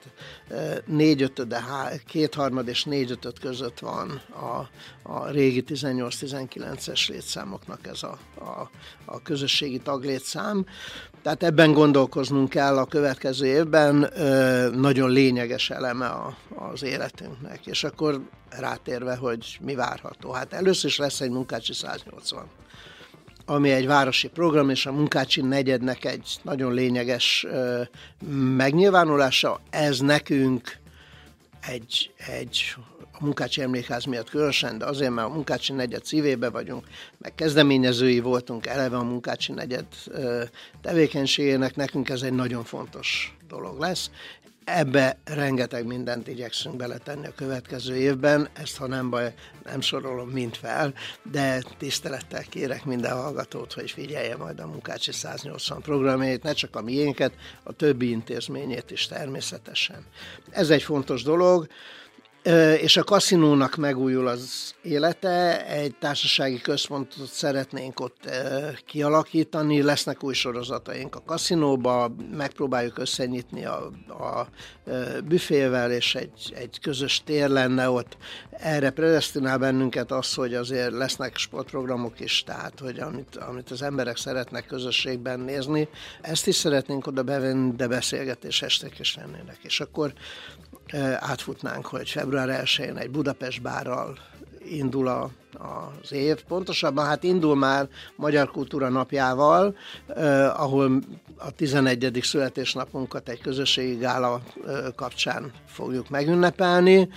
négyötöde, 0.86 1.64
kétharmad 2.06 2.68
és 2.68 2.84
négyötöd 2.84 3.38
között 3.38 3.78
van 3.78 4.20
a, 4.30 4.68
a 5.12 5.30
régi 5.30 5.64
18-19-es 5.66 7.08
létszámoknak 7.08 7.86
ez 7.86 8.02
a, 8.02 8.18
a, 8.38 8.70
a 9.04 9.22
közösségi 9.22 9.78
taglétszám. 9.78 10.66
Tehát 11.22 11.42
ebben 11.42 11.72
gondolkoznunk 11.72 12.48
kell 12.48 12.78
a 12.78 12.84
következő 12.84 13.46
évben, 13.46 14.12
nagyon 14.74 15.10
lényeges 15.10 15.70
eleme 15.70 16.06
a, 16.06 16.36
az 16.56 16.82
életünknek. 16.82 17.66
És 17.66 17.84
akkor 17.84 18.20
rátérve, 18.48 19.16
hogy 19.16 19.58
mi 19.60 19.74
várható. 19.74 20.30
Hát 20.32 20.52
először 20.52 20.90
is 20.90 20.98
lesz 20.98 21.20
egy 21.20 21.30
munkácsi 21.30 21.72
180 21.72 22.46
ami 23.46 23.70
egy 23.70 23.86
városi 23.86 24.28
program, 24.28 24.70
és 24.70 24.86
a 24.86 24.92
Munkácsi 24.92 25.40
negyednek 25.40 26.04
egy 26.04 26.36
nagyon 26.42 26.72
lényeges 26.72 27.46
megnyilvánulása. 28.56 29.60
Ez 29.70 29.98
nekünk 30.00 30.76
egy, 31.60 32.10
egy 32.16 32.74
a 33.12 33.24
Munkácsi 33.24 33.62
Emlékház 33.62 34.04
miatt 34.04 34.30
különösen, 34.30 34.78
de 34.78 34.84
azért, 34.84 35.10
mert 35.10 35.28
a 35.28 35.32
Munkácsi 35.32 35.72
negyed 35.72 36.04
szívébe 36.04 36.50
vagyunk, 36.50 36.86
meg 37.18 37.34
kezdeményezői 37.34 38.20
voltunk 38.20 38.66
eleve 38.66 38.96
a 38.96 39.02
Munkácsi 39.02 39.52
negyed 39.52 39.86
tevékenységének, 40.82 41.76
nekünk 41.76 42.08
ez 42.08 42.22
egy 42.22 42.32
nagyon 42.32 42.64
fontos 42.64 43.36
dolog 43.48 43.78
lesz, 43.80 44.10
Ebbe 44.64 45.18
rengeteg 45.24 45.86
mindent 45.86 46.28
igyekszünk 46.28 46.76
beletenni 46.76 47.26
a 47.26 47.34
következő 47.36 47.96
évben, 47.96 48.48
ezt 48.52 48.76
ha 48.76 48.86
nem 48.86 49.10
baj, 49.10 49.34
nem 49.64 49.80
sorolom 49.80 50.28
mind 50.28 50.54
fel, 50.54 50.94
de 51.22 51.62
tisztelettel 51.78 52.42
kérek 52.42 52.84
minden 52.84 53.12
hallgatót, 53.12 53.72
hogy 53.72 53.90
figyelje 53.90 54.36
majd 54.36 54.60
a 54.60 54.66
Munkácsi 54.66 55.12
180 55.12 55.80
programjait, 55.80 56.42
ne 56.42 56.52
csak 56.52 56.76
a 56.76 56.82
miénket, 56.82 57.32
a 57.62 57.72
többi 57.72 58.10
intézményét 58.10 58.90
is 58.90 59.06
természetesen. 59.06 60.06
Ez 60.50 60.70
egy 60.70 60.82
fontos 60.82 61.22
dolog 61.22 61.66
és 62.80 62.96
a 62.96 63.04
kaszinónak 63.04 63.76
megújul 63.76 64.26
az 64.26 64.74
élete, 64.82 65.66
egy 65.66 65.94
társasági 65.94 66.60
központot 66.60 67.26
szeretnénk 67.26 68.00
ott 68.00 68.28
kialakítani, 68.86 69.82
lesznek 69.82 70.22
új 70.22 70.34
sorozataink 70.34 71.14
a 71.14 71.22
kaszinóba, 71.26 72.14
megpróbáljuk 72.36 72.98
összenyitni 72.98 73.64
a, 73.64 73.90
a 74.08 74.48
büfével, 75.24 75.90
és 75.92 76.14
egy, 76.14 76.52
egy 76.56 76.80
közös 76.80 77.22
tér 77.24 77.48
lenne 77.48 77.90
ott. 77.90 78.16
Erre 78.50 78.90
predestinál 78.90 79.58
bennünket 79.58 80.10
az, 80.10 80.34
hogy 80.34 80.54
azért 80.54 80.92
lesznek 80.92 81.36
sportprogramok 81.36 82.20
is, 82.20 82.42
tehát 82.42 82.80
hogy 82.80 82.98
amit, 82.98 83.36
amit 83.36 83.70
az 83.70 83.82
emberek 83.82 84.16
szeretnek 84.16 84.66
közösségben 84.66 85.40
nézni, 85.40 85.88
ezt 86.20 86.46
is 86.46 86.54
szeretnénk 86.54 87.06
oda 87.06 87.22
bevenni, 87.22 87.72
de 87.76 87.88
beszélgetés 87.88 88.62
estek 88.62 88.98
is 88.98 89.16
lennének. 89.16 89.58
És 89.62 89.80
akkor 89.80 90.12
átfutnánk, 91.18 91.86
hogy 91.86 92.10
február 92.10 92.62
1-én 92.64 92.96
egy 92.96 93.10
Budapest 93.10 93.62
bárral 93.62 94.18
indul 94.68 95.08
a, 95.08 95.30
az 96.02 96.12
év. 96.12 96.42
Pontosabban 96.42 97.06
hát 97.06 97.22
indul 97.22 97.56
már 97.56 97.88
Magyar 98.16 98.50
Kultúra 98.50 98.88
napjával, 98.88 99.76
eh, 100.06 100.60
ahol 100.60 100.98
a 101.36 101.50
11. 101.50 102.18
születésnapunkat 102.22 103.28
egy 103.28 103.40
közösségi 103.40 103.96
gála 103.96 104.40
eh, 104.66 104.76
kapcsán 104.96 105.52
fogjuk 105.66 106.08
megünnepelni, 106.08 107.08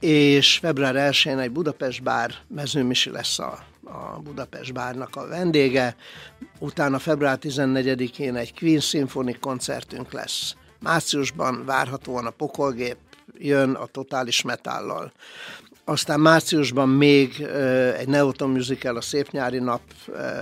és 0.00 0.58
február 0.58 0.94
1-én 1.12 1.38
egy 1.38 1.50
Budapest 1.50 2.02
bár 2.02 2.34
mezőmisi 2.48 3.10
lesz 3.10 3.38
a, 3.38 3.58
a 3.84 4.20
Budapest 4.22 4.72
bárnak 4.72 5.16
a 5.16 5.26
vendége, 5.26 5.96
utána 6.58 6.98
február 6.98 7.38
14-én 7.42 8.36
egy 8.36 8.54
Queen 8.54 8.80
Symphony 8.80 9.38
koncertünk 9.40 10.12
lesz 10.12 10.54
Márciusban 10.82 11.64
várhatóan 11.64 12.26
a 12.26 12.30
pokolgép 12.30 12.96
jön 13.38 13.74
a 13.74 13.86
totális 13.86 14.42
metállal. 14.42 15.12
Aztán 15.84 16.20
márciusban 16.20 16.88
még 16.88 17.40
egy 17.96 18.08
Neoton 18.08 18.50
Musical, 18.50 18.96
a 18.96 19.00
Szép 19.00 19.30
Nyári 19.30 19.58
Nap 19.58 19.82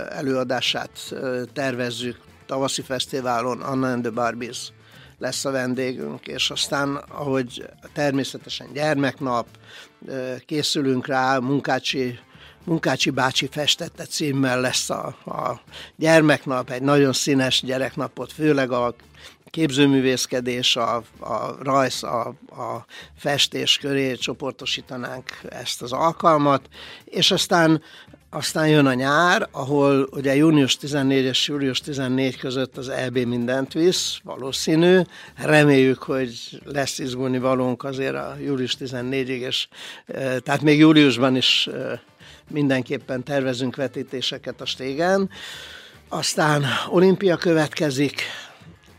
előadását 0.09 1.13
tervezzük 1.53 2.17
tavaszi 2.45 2.81
fesztiválon, 2.81 3.61
Anna 3.61 3.91
and 3.91 4.01
the 4.01 4.11
Barbies 4.11 4.71
lesz 5.17 5.45
a 5.45 5.51
vendégünk, 5.51 6.27
és 6.27 6.49
aztán, 6.49 6.95
ahogy 6.95 7.65
természetesen 7.93 8.67
gyermeknap, 8.73 9.47
készülünk 10.45 11.07
rá, 11.07 11.37
Munkácsi 11.37 12.19
Munkácsi 12.63 13.09
bácsi 13.09 13.47
festette 13.51 14.05
címmel 14.05 14.61
lesz 14.61 14.89
a, 14.89 15.15
a 15.25 15.61
gyermeknap, 15.95 16.69
egy 16.69 16.81
nagyon 16.81 17.13
színes 17.13 17.61
gyereknapot, 17.61 18.31
főleg 18.31 18.71
a 18.71 18.95
képzőművészkedés, 19.51 20.75
a, 20.75 20.95
a 21.19 21.55
rajz, 21.63 22.03
a, 22.03 22.27
a 22.49 22.85
festés 23.17 23.77
köré 23.77 24.15
csoportosítanánk 24.15 25.29
ezt 25.49 25.81
az 25.81 25.91
alkalmat, 25.91 26.67
és 27.05 27.31
aztán 27.31 27.81
aztán 28.33 28.67
jön 28.67 28.85
a 28.85 28.93
nyár, 28.93 29.47
ahol 29.51 30.07
ugye 30.11 30.35
június 30.35 30.77
14 30.77 31.23
és 31.23 31.47
július 31.47 31.79
14 31.79 32.37
között 32.37 32.77
az 32.77 32.89
EB 32.89 33.17
mindent 33.17 33.73
visz, 33.73 34.19
valószínű. 34.23 34.99
Reméljük, 35.35 36.03
hogy 36.03 36.61
lesz 36.65 36.99
izgulni 36.99 37.39
valónk 37.39 37.83
azért 37.83 38.15
a 38.15 38.35
július 38.43 38.75
14-ig, 38.79 39.47
és 39.47 39.67
tehát 40.43 40.61
még 40.61 40.79
júliusban 40.79 41.35
is 41.35 41.69
mindenképpen 42.49 43.23
tervezünk 43.23 43.75
vetítéseket 43.75 44.61
a 44.61 44.65
stégen. 44.65 45.29
Aztán 46.09 46.65
olimpia 46.89 47.37
következik, 47.37 48.21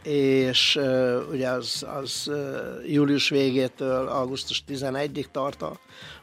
és 0.03 0.77
uh, 0.77 1.23
ugye 1.31 1.49
az, 1.49 1.87
az 1.99 2.25
uh, 2.27 2.93
július 2.93 3.29
végétől 3.29 4.09
augusztus 4.09 4.65
11-ig 4.69 5.25
tart 5.33 5.65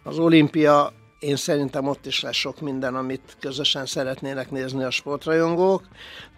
az 0.04 0.20
olimpia. 0.20 0.94
Én 1.20 1.36
szerintem 1.36 1.88
ott 1.88 2.06
is 2.06 2.22
lesz 2.22 2.36
sok 2.36 2.62
minden, 2.62 2.96
amit 2.96 3.38
közösen 3.40 3.86
szeretnének 3.86 4.52
nézni 4.52 4.84
a 4.84 4.90
sportrajongók, 4.90 5.88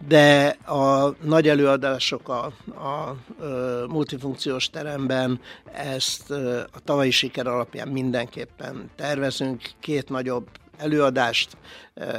de 0.08 0.48
a 0.66 1.16
nagy 1.24 1.48
előadások 1.48 2.30
a, 2.30 2.54
a, 2.76 3.10
a 3.46 3.88
multifunkciós 3.88 4.70
teremben 4.70 5.40
ezt 5.74 6.32
a 6.72 6.80
tavalyi 6.84 7.12
siker 7.12 7.48
alapján 7.48 7.88
mindenképpen 7.88 8.90
tervezünk. 8.96 9.62
Két 9.80 10.10
nagyobb 10.10 10.48
előadást, 10.82 11.58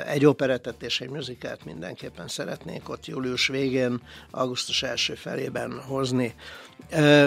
egy 0.06 0.24
operetet 0.24 0.82
és 0.82 1.00
egy 1.00 1.08
muzikát 1.08 1.64
mindenképpen 1.64 2.28
szeretnék 2.28 2.88
ott 2.88 3.06
július 3.06 3.46
végén, 3.46 4.00
augusztus 4.30 4.82
első 4.82 5.14
felében 5.14 5.80
hozni, 5.80 6.34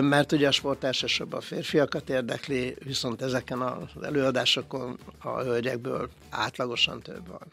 mert 0.01 0.31
ugye 0.31 0.47
a 0.47 0.51
sport 0.51 0.83
elsősorban 0.83 1.39
a 1.39 1.43
férfiakat 1.43 2.09
érdekli, 2.09 2.75
viszont 2.83 3.21
ezeken 3.21 3.61
az 3.61 4.03
előadásokon 4.03 4.99
a 5.19 5.41
hölgyekből 5.41 6.09
átlagosan 6.29 7.01
több 7.01 7.27
van. 7.27 7.47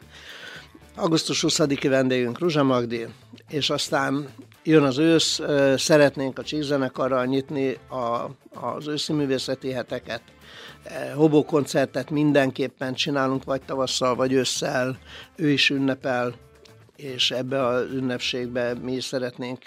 Augusztus 0.95 1.45
20-i 1.49 1.87
vendégünk 1.89 2.39
Ruzsa 2.39 2.63
Magdi, 2.63 3.07
és 3.49 3.71
aztán 3.71 4.29
jön 4.63 4.83
az 4.83 4.99
ősz, 4.99 5.41
szeretnénk 5.77 6.39
a 6.39 6.43
csíkzenekarral 6.43 7.25
nyitni 7.25 7.79
a, 7.89 8.31
az 8.61 8.87
őszi 8.87 9.13
művészeti 9.13 9.73
heteket, 9.73 10.23
Hobó 11.15 11.45
koncertet 11.45 12.11
mindenképpen 12.11 12.95
csinálunk, 12.95 13.45
vagy 13.45 13.63
tavasszal, 13.63 14.15
vagy 14.15 14.33
ősszel, 14.33 14.99
ő 15.37 15.51
is 15.51 15.71
ünnepel, 15.71 16.35
és 16.97 17.31
ebbe 17.31 17.67
az 17.67 17.91
ünnepségbe 17.93 18.75
mi 18.75 18.93
is 18.93 19.05
szeretnénk, 19.05 19.59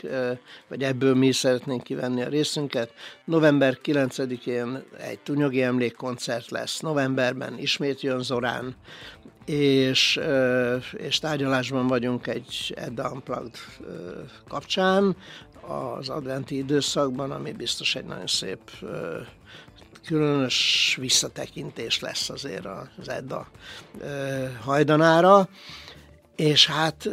vagy 0.67 0.83
ebből 0.83 1.15
mi 1.15 1.27
is 1.27 1.35
szeretnénk 1.35 1.83
kivenni 1.83 2.21
a 2.21 2.29
részünket. 2.29 2.93
November 3.25 3.79
9-én 3.83 4.83
egy 4.97 5.19
Tunyogi 5.19 5.61
emlékkoncert 5.61 6.51
lesz, 6.51 6.79
novemberben 6.79 7.57
ismét 7.57 8.01
jön 8.01 8.21
Zorán, 8.21 8.75
és, 9.45 10.19
és 10.91 11.19
tárgyalásban 11.19 11.87
vagyunk 11.87 12.27
egy 12.27 12.73
Edda 12.75 13.11
Unplugged 13.11 13.55
kapcsán 14.47 15.15
az 15.61 16.09
adventi 16.09 16.57
időszakban, 16.57 17.31
ami 17.31 17.51
biztos 17.51 17.95
egy 17.95 18.05
nagyon 18.05 18.27
szép 18.27 18.59
különös 20.05 20.97
visszatekintés 20.99 21.99
lesz 21.99 22.29
azért 22.29 22.65
az 22.97 23.09
Edda 23.09 23.47
hajdanára, 24.61 25.49
és 26.35 26.67
hát 26.67 27.09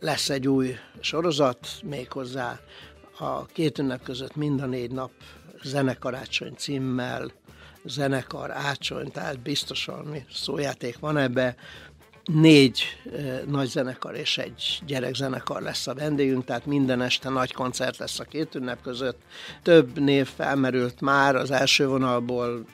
lesz 0.00 0.30
egy 0.30 0.48
új 0.48 0.74
sorozat, 1.00 1.68
méghozzá 1.84 2.60
a 3.18 3.46
két 3.46 3.78
ünnep 3.78 4.02
között 4.02 4.36
mind 4.36 4.60
a 4.60 4.66
négy 4.66 4.90
nap 4.90 5.10
zenekarácsony 5.62 6.54
címmel, 6.56 7.32
zenekar, 7.84 8.50
ácsony, 8.50 9.10
tehát 9.10 9.40
biztos 9.40 9.84
valami 9.84 10.24
szójáték 10.32 10.98
van 10.98 11.16
ebbe, 11.16 11.54
négy 12.24 12.82
nagy 13.46 13.68
zenekar 13.68 14.14
és 14.14 14.38
egy 14.38 14.80
gyerekzenekar 14.86 15.62
lesz 15.62 15.86
a 15.86 15.94
vendégünk, 15.94 16.44
tehát 16.44 16.66
minden 16.66 17.02
este 17.02 17.28
nagy 17.28 17.52
koncert 17.52 17.96
lesz 17.98 18.18
a 18.18 18.24
két 18.24 18.54
ünnep 18.54 18.82
között. 18.82 19.18
Több 19.62 19.98
név 19.98 20.28
felmerült 20.36 21.00
már 21.00 21.36
az 21.36 21.50
első 21.50 21.86
vonalból, 21.86 22.64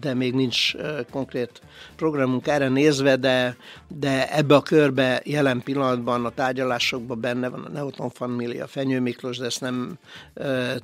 de 0.00 0.14
még 0.14 0.34
nincs 0.34 0.72
konkrét 1.10 1.60
programunk 1.96 2.46
erre 2.46 2.68
nézve, 2.68 3.16
de, 3.16 3.56
de 3.88 4.36
ebbe 4.36 4.54
a 4.54 4.62
körbe 4.62 5.20
jelen 5.24 5.62
pillanatban 5.62 6.24
a 6.24 6.30
tárgyalásokban 6.30 7.20
benne 7.20 7.48
van 7.48 7.64
a 7.64 7.68
Neoton 7.68 8.10
Família, 8.10 8.66
Fenyő 8.66 9.00
Miklós, 9.00 9.38
de 9.38 9.44
ezt 9.44 9.60
nem 9.60 9.98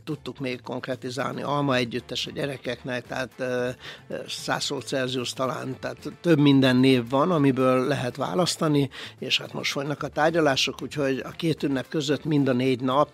tudtuk 0.05 0.39
még 0.39 0.61
konkretizálni. 0.61 1.43
Alma 1.43 1.77
együttes 1.77 2.27
a 2.27 2.31
gyerekeknek, 2.31 3.07
tehát 3.07 3.45
100 4.29 4.73
Celsius 4.85 5.33
talán, 5.33 5.77
tehát 5.81 6.13
több 6.21 6.39
minden 6.39 6.77
név 6.77 7.09
van, 7.09 7.31
amiből 7.31 7.82
lehet 7.87 8.17
választani, 8.17 8.91
és 9.19 9.39
hát 9.39 9.53
most 9.53 9.73
folynak 9.73 10.03
a 10.03 10.09
tárgyalások, 10.09 10.83
úgyhogy 10.83 11.19
a 11.19 11.31
két 11.31 11.63
ünnep 11.63 11.89
között 11.89 12.25
mind 12.25 12.49
a 12.49 12.53
négy 12.53 12.81
nap 12.81 13.09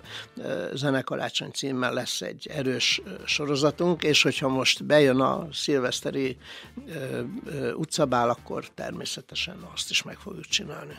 zenekarácsony 0.74 1.50
címmel 1.50 1.92
lesz 1.92 2.20
egy 2.20 2.46
erős 2.50 3.00
sorozatunk, 3.24 4.02
és 4.02 4.22
hogyha 4.22 4.48
most 4.48 4.84
bejön 4.84 5.20
a 5.20 5.48
szilveszteri 5.52 6.36
utcabál, 7.74 8.28
akkor 8.28 8.68
természetesen 8.74 9.56
azt 9.74 9.90
is 9.90 10.02
meg 10.02 10.16
fogjuk 10.16 10.46
csinálni. 10.46 10.98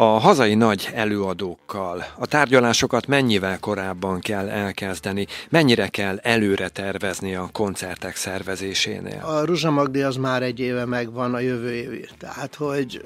A 0.00 0.18
hazai 0.18 0.54
nagy 0.54 0.90
előadókkal 0.94 2.04
a 2.18 2.26
tárgyalásokat 2.26 3.06
mennyivel 3.06 3.58
korábban 3.58 4.20
kell 4.20 4.48
elkezdeni, 4.48 5.26
mennyire 5.48 5.88
kell 5.88 6.18
előre 6.18 6.68
tervezni 6.68 7.34
a 7.34 7.48
koncertek 7.52 8.16
szervezésénél? 8.16 9.20
A 9.24 9.44
Ruzsa 9.44 9.70
Magdi 9.70 10.02
az 10.02 10.16
már 10.16 10.42
egy 10.42 10.60
éve 10.60 10.84
megvan 10.84 11.34
a 11.34 11.38
jövő 11.38 11.72
évi. 11.72 12.08
Tehát, 12.18 12.54
hogy 12.54 13.02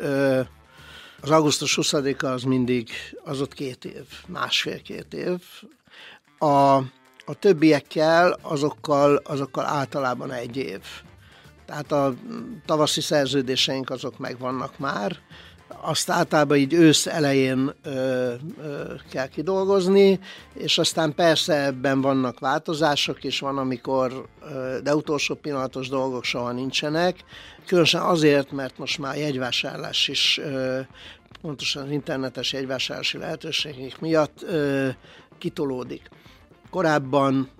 az 1.21 1.31
augusztus 1.31 1.79
20-a 1.83 2.27
az 2.27 2.43
mindig, 2.43 2.89
az 3.25 3.41
ott 3.41 3.55
két 3.55 3.85
év, 3.85 4.07
másfél-két 4.27 5.15
év. 5.15 5.41
A, 6.39 6.77
a 7.25 7.35
többiekkel, 7.39 8.39
azokkal, 8.43 9.17
azokkal 9.25 9.67
általában 9.67 10.33
egy 10.33 10.57
év. 10.57 10.81
Tehát 11.67 11.93
a 11.93 12.15
tavaszi 12.67 13.01
szerződéseink 13.01 13.91
azok 13.91 14.19
megvannak 14.19 14.79
már, 14.79 15.17
azt 15.85 16.11
általában 16.11 16.57
így 16.57 16.73
ősz 16.73 17.07
elején 17.07 17.73
ö, 17.83 17.91
ö, 18.63 18.95
kell 19.11 19.27
kidolgozni, 19.27 20.21
és 20.55 20.79
aztán 20.79 21.15
persze 21.15 21.65
ebben 21.65 22.01
vannak 22.01 22.39
változások, 22.39 23.25
és 23.25 23.41
van, 23.41 23.59
amikor, 23.59 24.29
ö, 24.53 24.79
de 24.83 24.95
utolsó 24.95 25.35
pillanatos 25.35 25.89
dolgok 25.89 26.25
soha 26.25 26.53
nincsenek, 26.53 27.25
különösen 27.67 28.01
azért, 28.01 28.53
mert 28.53 28.79
most 28.79 28.99
már 28.99 29.17
jegyvásárlás 29.17 30.09
is, 30.09 30.39
ö, 30.39 30.81
pontosan 31.41 31.83
az 31.83 31.91
internetes 31.91 32.53
jegyvásárlási 32.53 33.19
lehetőségek 33.19 34.01
miatt 34.01 34.43
ö, 34.43 34.89
kitolódik. 35.39 36.09
Korábban 36.71 37.51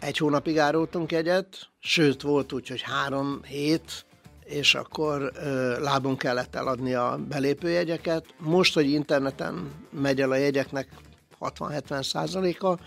egy 0.00 0.18
hónapig 0.18 0.58
árultunk 0.58 1.12
egyet, 1.12 1.68
sőt 1.80 2.22
volt 2.22 2.52
úgy, 2.52 2.68
hogy 2.68 2.82
három 2.82 3.40
hét, 3.44 4.04
és 4.44 4.74
akkor 4.74 5.32
lábon 5.80 6.16
kellett 6.16 6.54
eladni 6.54 6.94
a 6.94 7.18
belépőjegyeket. 7.28 8.24
Most, 8.38 8.74
hogy 8.74 8.90
interneten 8.90 9.70
megy 9.90 10.20
el 10.20 10.30
a 10.30 10.36
jegyeknek 10.36 10.88
60-70 11.40 12.02
százaléka, 12.02 12.78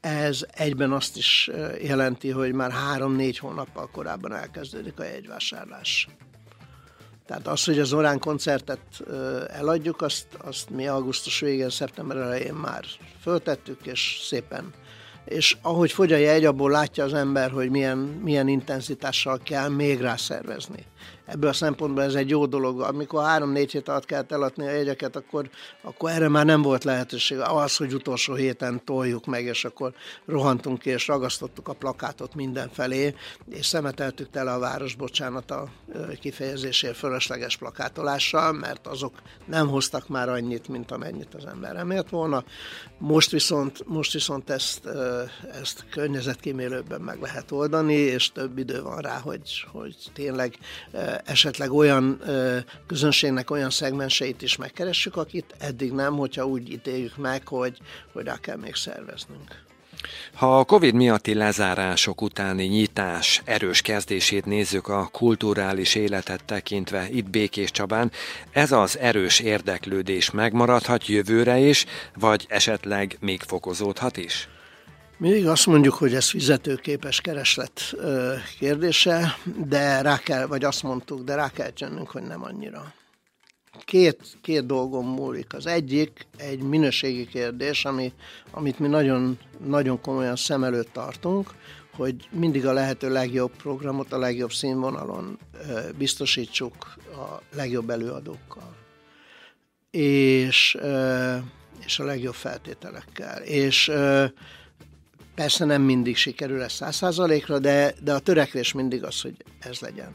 ez 0.00 0.44
egyben 0.50 0.92
azt 0.92 1.16
is 1.16 1.50
jelenti, 1.82 2.30
hogy 2.30 2.52
már 2.52 2.70
három-négy 2.70 3.38
hónappal 3.38 3.88
korábban 3.92 4.34
elkezdődik 4.34 4.98
a 4.98 5.04
jegyvásárlás. 5.04 6.08
Tehát 7.26 7.46
az, 7.46 7.64
hogy 7.64 7.78
az 7.78 7.92
Orán 7.92 8.18
koncertet 8.18 8.80
eladjuk, 9.48 10.02
azt, 10.02 10.26
azt 10.38 10.70
mi 10.70 10.86
augusztus 10.86 11.40
végén, 11.40 11.70
szeptember 11.70 12.16
elején 12.16 12.54
már 12.54 12.84
föltettük, 13.20 13.86
és 13.86 14.20
szépen 14.22 14.72
és 15.24 15.56
ahogy 15.62 15.92
fogy 15.92 16.12
a 16.12 16.16
jegy, 16.16 16.44
abból 16.44 16.70
látja 16.70 17.04
az 17.04 17.14
ember, 17.14 17.50
hogy 17.50 17.70
milyen, 17.70 17.98
milyen 17.98 18.48
intenzitással 18.48 19.40
kell 19.44 19.68
még 19.68 20.00
rá 20.00 20.16
szervezni 20.16 20.86
ebből 21.26 21.50
a 21.50 21.52
szempontból 21.52 22.02
ez 22.02 22.14
egy 22.14 22.30
jó 22.30 22.46
dolog. 22.46 22.80
Amikor 22.80 23.24
három-négy 23.24 23.72
hét 23.72 23.88
alatt 23.88 24.04
kellett 24.04 24.32
eladni 24.32 24.66
a 24.66 24.70
jegyeket, 24.70 25.16
akkor, 25.16 25.50
akkor 25.82 26.10
erre 26.10 26.28
már 26.28 26.44
nem 26.44 26.62
volt 26.62 26.84
lehetőség. 26.84 27.38
Az, 27.38 27.76
hogy 27.76 27.94
utolsó 27.94 28.34
héten 28.34 28.84
toljuk 28.84 29.26
meg, 29.26 29.44
és 29.44 29.64
akkor 29.64 29.94
rohantunk 30.26 30.78
ki, 30.78 30.90
és 30.90 31.06
ragasztottuk 31.06 31.68
a 31.68 31.72
plakátot 31.72 32.34
mindenfelé, 32.34 33.14
és 33.50 33.66
szemeteltük 33.66 34.30
tele 34.30 34.52
a 34.52 34.58
város, 34.58 34.94
bocsánat 34.94 35.50
a 35.50 35.68
kifejezésért 36.20 36.96
fölösleges 36.96 37.56
plakátolással, 37.56 38.52
mert 38.52 38.86
azok 38.86 39.12
nem 39.46 39.68
hoztak 39.68 40.08
már 40.08 40.28
annyit, 40.28 40.68
mint 40.68 40.90
amennyit 40.90 41.34
az 41.34 41.44
ember 41.44 41.74
remélt 41.74 42.08
volna. 42.08 42.44
Most 42.98 43.30
viszont, 43.30 43.86
most 43.86 44.12
viszont 44.12 44.50
ezt, 44.50 44.88
ezt 45.60 45.84
környezetkímélőbben 45.90 47.00
meg 47.00 47.20
lehet 47.20 47.50
oldani, 47.50 47.94
és 47.94 48.32
több 48.32 48.58
idő 48.58 48.82
van 48.82 48.98
rá, 48.98 49.18
hogy, 49.18 49.64
hogy 49.72 49.96
tényleg 50.12 50.54
esetleg 51.24 51.72
olyan 51.72 52.22
közönségnek 52.86 53.50
olyan 53.50 53.70
szegmenseit 53.70 54.42
is 54.42 54.56
megkeressük, 54.56 55.16
akit 55.16 55.54
eddig 55.58 55.92
nem, 55.92 56.16
hogyha 56.16 56.46
úgy 56.46 56.72
ítéljük 56.72 57.16
meg, 57.16 57.48
hogy, 57.48 57.78
hogy 58.12 58.24
rá 58.24 58.36
kell 58.36 58.56
még 58.56 58.74
szerveznünk. 58.74 59.62
Ha 60.34 60.58
a 60.58 60.64
Covid 60.64 60.94
miatti 60.94 61.34
lezárások 61.34 62.22
utáni 62.22 62.64
nyitás 62.64 63.42
erős 63.44 63.80
kezdését 63.80 64.44
nézzük 64.44 64.88
a 64.88 65.08
kulturális 65.12 65.94
életet 65.94 66.44
tekintve 66.44 67.08
itt 67.10 67.30
Békés 67.30 67.70
Csabán, 67.70 68.12
ez 68.52 68.72
az 68.72 68.98
erős 68.98 69.40
érdeklődés 69.40 70.30
megmaradhat 70.30 71.06
jövőre 71.06 71.58
is, 71.58 71.86
vagy 72.14 72.46
esetleg 72.48 73.16
még 73.20 73.42
fokozódhat 73.42 74.16
is? 74.16 74.48
Mindig 75.16 75.46
azt 75.46 75.66
mondjuk, 75.66 75.94
hogy 75.94 76.14
ez 76.14 76.30
fizetőképes 76.30 77.20
kereslet 77.20 77.94
kérdése, 78.58 79.36
de 79.66 80.02
rá 80.02 80.18
kell, 80.18 80.46
vagy 80.46 80.64
azt 80.64 80.82
mondtuk, 80.82 81.24
de 81.24 81.34
rá 81.34 81.50
kell 81.50 81.72
csennünk, 81.72 82.10
hogy 82.10 82.22
nem 82.22 82.44
annyira. 82.44 82.94
Két, 83.84 84.36
két 84.42 84.66
dolgon 84.66 85.04
múlik. 85.04 85.54
Az 85.54 85.66
egyik 85.66 86.26
egy 86.36 86.62
minőségi 86.62 87.26
kérdés, 87.26 87.84
ami, 87.84 88.12
amit 88.50 88.78
mi 88.78 88.88
nagyon, 88.88 89.38
nagyon 89.64 90.00
komolyan 90.00 90.36
szem 90.36 90.64
előtt 90.64 90.92
tartunk, 90.92 91.54
hogy 91.96 92.28
mindig 92.30 92.66
a 92.66 92.72
lehető 92.72 93.12
legjobb 93.12 93.56
programot 93.56 94.12
a 94.12 94.18
legjobb 94.18 94.52
színvonalon 94.52 95.38
biztosítsuk 95.98 96.94
a 97.12 97.56
legjobb 97.56 97.90
előadókkal. 97.90 98.76
És, 99.90 100.78
és 101.84 101.98
a 101.98 102.04
legjobb 102.04 102.34
feltételekkel. 102.34 103.42
És 103.42 103.92
Persze 105.34 105.64
nem 105.64 105.82
mindig 105.82 106.16
sikerül 106.16 106.62
ez 106.62 106.72
száz 106.72 106.96
százalékra, 106.96 107.58
de, 107.58 107.94
de 108.02 108.14
a 108.14 108.18
törekvés 108.18 108.72
mindig 108.72 109.04
az, 109.04 109.20
hogy 109.20 109.44
ez 109.60 109.78
legyen. 109.78 110.14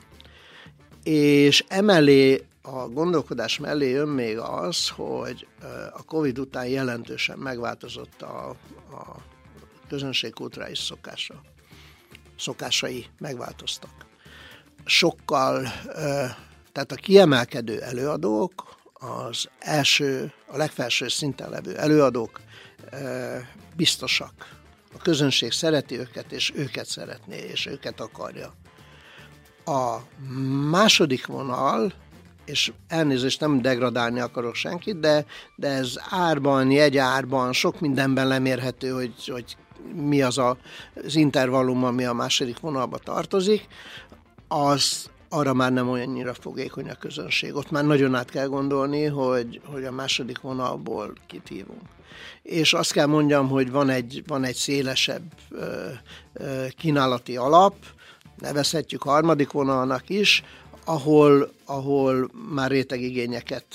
És 1.03 1.65
emellé, 1.67 2.43
a 2.61 2.87
gondolkodás 2.87 3.57
mellé 3.57 3.89
jön 3.89 4.07
még 4.07 4.37
az, 4.37 4.89
hogy 4.89 5.47
a 5.93 6.03
Covid 6.03 6.39
után 6.39 6.67
jelentősen 6.67 7.37
megváltozott 7.37 8.21
a, 8.21 8.49
a 8.91 9.15
közönség 9.87 10.33
kulturális 10.33 10.79
szokása. 10.79 11.41
Szokásai 12.37 13.05
megváltoztak. 13.17 14.05
Sokkal, 14.85 15.67
tehát 16.71 16.91
a 16.91 16.95
kiemelkedő 16.95 17.81
előadók, 17.81 18.77
az 18.93 19.49
első, 19.59 20.33
a 20.47 20.57
legfelső 20.57 21.07
szinten 21.07 21.49
levő 21.49 21.77
előadók 21.77 22.41
biztosak 23.75 24.58
a 24.93 24.97
közönség 24.97 25.51
szereti 25.51 25.99
őket, 25.99 26.31
és 26.31 26.51
őket 26.55 26.85
szeretné, 26.85 27.37
és 27.51 27.65
őket 27.65 27.99
akarja. 27.99 28.53
A 29.65 29.97
második 30.69 31.25
vonal, 31.25 31.93
és 32.45 32.71
elnézést 32.87 33.39
nem 33.39 33.61
degradálni 33.61 34.19
akarok 34.19 34.55
senkit, 34.55 34.99
de, 34.99 35.25
de 35.55 35.67
ez 35.67 35.93
árban, 36.09 36.71
jegyárban, 36.71 37.53
sok 37.53 37.79
mindenben 37.79 38.27
lemérhető, 38.27 38.89
hogy, 38.89 39.27
hogy 39.27 39.57
mi 39.93 40.21
az 40.21 40.37
a, 40.37 40.57
az 41.05 41.15
intervallum, 41.15 41.83
ami 41.83 42.05
a 42.05 42.13
második 42.13 42.59
vonalba 42.59 42.97
tartozik, 42.97 43.67
az 44.47 45.09
arra 45.29 45.53
már 45.53 45.73
nem 45.73 45.89
olyannyira 45.89 46.33
fogékony 46.33 46.89
a 46.89 46.95
közönség. 46.95 47.55
Ott 47.55 47.71
már 47.71 47.85
nagyon 47.85 48.15
át 48.15 48.29
kell 48.29 48.47
gondolni, 48.47 49.05
hogy, 49.05 49.61
hogy 49.65 49.83
a 49.83 49.91
második 49.91 50.41
vonalból 50.41 51.13
kit 51.27 51.47
hívunk 51.47 51.81
és 52.43 52.73
azt 52.73 52.91
kell 52.91 53.05
mondjam, 53.05 53.47
hogy 53.47 53.71
van 53.71 53.89
egy, 53.89 54.23
van 54.27 54.43
egy 54.43 54.55
szélesebb 54.55 55.23
ö, 55.49 55.87
ö, 56.33 56.65
kínálati 56.77 57.37
alap, 57.37 57.75
nevezhetjük 58.37 59.01
harmadik 59.01 59.51
vonalnak 59.51 60.09
is, 60.09 60.43
ahol, 60.85 61.51
ahol 61.65 62.31
már 62.53 62.71
rétegigényeket 62.71 63.65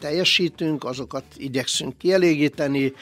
teljesítünk, 0.00 0.84
azokat 0.84 1.24
igyekszünk 1.36 1.98
kielégíteni, 1.98 2.92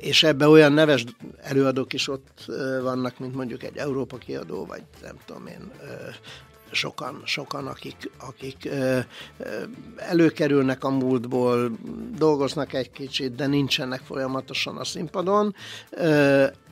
és 0.00 0.22
ebbe 0.22 0.48
olyan 0.48 0.72
neves 0.72 1.04
előadók 1.42 1.92
is 1.92 2.08
ott 2.08 2.44
vannak, 2.82 3.18
mint 3.18 3.34
mondjuk 3.34 3.62
egy 3.62 3.76
Európa 3.76 4.16
kiadó, 4.16 4.64
vagy 4.64 4.82
nem 5.02 5.16
tudom 5.26 5.46
én, 5.46 5.70
sokan, 6.74 7.22
sokan 7.24 7.66
akik, 7.66 8.10
akik 8.18 8.68
előkerülnek 9.96 10.84
a 10.84 10.90
múltból, 10.90 11.70
dolgoznak 12.16 12.72
egy 12.72 12.90
kicsit, 12.90 13.34
de 13.34 13.46
nincsenek 13.46 14.00
folyamatosan 14.00 14.76
a 14.76 14.84
színpadon, 14.84 15.54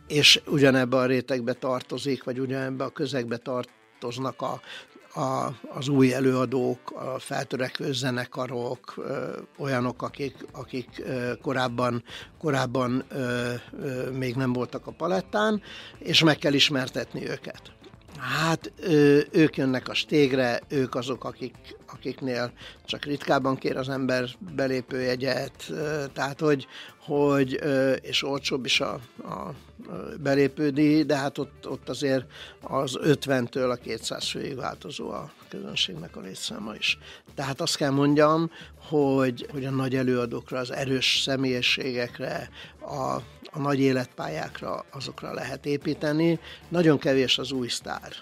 és 0.06 0.40
ugyanebbe 0.46 0.96
a 0.96 1.06
rétegbe 1.06 1.52
tartozik, 1.52 2.24
vagy 2.24 2.38
ugyanebbe 2.38 2.84
a 2.84 2.90
közegbe 2.90 3.36
tartoznak 3.36 4.42
a, 4.42 4.60
a, 5.14 5.54
az 5.68 5.88
új 5.88 6.14
előadók, 6.14 6.90
a 6.90 7.18
feltörekvő 7.18 7.92
zenekarok, 7.92 8.94
ö, 8.96 9.38
olyanok, 9.58 10.02
akik, 10.02 10.46
akik 10.52 10.88
ö, 11.04 11.32
korábban, 11.42 12.04
korábban 12.38 13.04
ö, 13.08 13.52
ö, 13.80 14.10
még 14.10 14.34
nem 14.34 14.52
voltak 14.52 14.86
a 14.86 14.90
palettán, 14.90 15.62
és 15.98 16.22
meg 16.22 16.38
kell 16.38 16.52
ismertetni 16.52 17.28
őket. 17.28 17.62
Hát 18.18 18.72
ők 19.30 19.56
jönnek 19.56 19.88
a 19.88 19.94
stégre, 19.94 20.60
ők 20.68 20.94
azok, 20.94 21.24
akik, 21.24 21.54
akiknél 21.86 22.52
csak 22.84 23.04
ritkában 23.04 23.56
kér 23.56 23.76
az 23.76 23.88
ember 23.88 24.28
belépőjegyet, 24.54 25.72
tehát 26.12 26.40
hogy, 26.40 26.66
hogy 27.04 27.60
és 28.02 28.22
olcsóbb 28.22 28.64
is 28.64 28.80
a, 28.80 28.92
a 29.22 29.54
belépődi, 30.20 31.02
de 31.02 31.16
hát 31.16 31.38
ott, 31.38 31.68
ott 31.68 31.88
azért 31.88 32.24
az 32.60 32.98
50-től 33.02 33.70
a 33.70 33.74
200 33.74 34.28
főig 34.28 34.56
változó 34.56 35.10
a 35.10 35.32
közönségnek 35.48 36.16
a 36.16 36.20
létszáma 36.20 36.74
is. 36.74 36.98
Tehát 37.34 37.60
azt 37.60 37.76
kell 37.76 37.90
mondjam, 37.90 38.50
hogy, 38.88 39.46
hogy 39.50 39.64
a 39.64 39.70
nagy 39.70 39.96
előadókra, 39.96 40.58
az 40.58 40.72
erős 40.72 41.20
személyiségekre, 41.24 42.48
a, 42.80 43.20
a 43.50 43.58
nagy 43.58 43.80
életpályákra, 43.80 44.84
azokra 44.90 45.34
lehet 45.34 45.66
építeni. 45.66 46.38
Nagyon 46.68 46.98
kevés 46.98 47.38
az 47.38 47.52
új 47.52 47.68
sztár. 47.68 48.12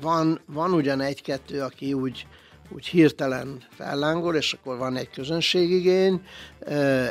Van, 0.00 0.40
van 0.46 0.72
ugyan 0.72 1.00
egy-kettő, 1.00 1.62
aki 1.62 1.92
úgy, 1.92 2.26
úgy 2.68 2.86
hirtelen 2.86 3.62
fellángol, 3.70 4.36
és 4.36 4.52
akkor 4.52 4.78
van 4.78 4.96
egy 4.96 5.10
közönségigény, 5.10 6.20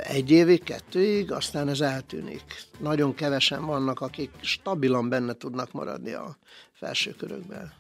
egy 0.04 0.32
évig, 0.32 0.64
kettőig, 0.64 1.32
aztán 1.32 1.70
ez 1.70 1.82
eltűnik. 1.82 2.44
Nagyon 2.80 3.16
kevesen 3.16 3.66
vannak, 3.66 4.00
akik 4.00 4.30
stabilan 4.42 5.10
benne 5.10 5.34
tudnak 5.34 5.72
maradni 5.72 6.14
a 6.14 6.38
felső 6.74 7.16
körökben. 7.18 7.74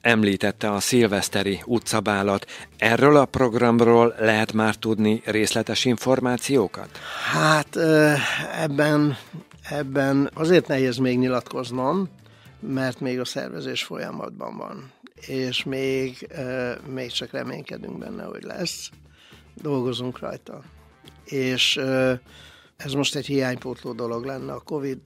Említette 0.00 0.72
a 0.72 0.80
szilveszteri 0.80 1.62
utcabálat. 1.64 2.46
Erről 2.78 3.16
a 3.16 3.24
programról 3.24 4.14
lehet 4.18 4.52
már 4.52 4.74
tudni 4.74 5.22
részletes 5.24 5.84
információkat? 5.84 6.98
Hát 7.32 7.76
ebben, 8.56 9.16
ebben 9.70 10.30
azért 10.34 10.66
nehéz 10.66 10.96
még 10.96 11.18
nyilatkoznom, 11.18 12.08
mert 12.60 13.00
még 13.00 13.20
a 13.20 13.24
szervezés 13.24 13.82
folyamatban 13.82 14.56
van, 14.56 14.92
és 15.16 15.64
még, 15.64 16.28
még 16.86 17.10
csak 17.10 17.30
reménykedünk 17.30 17.98
benne, 17.98 18.24
hogy 18.24 18.42
lesz. 18.42 18.90
Dolgozunk 19.54 20.18
rajta. 20.18 20.62
És 21.24 21.76
ez 22.76 22.92
most 22.92 23.14
egy 23.14 23.26
hiánypótló 23.26 23.92
dolog 23.92 24.24
lenne. 24.24 24.52
A 24.52 24.60
Covid 24.60 25.00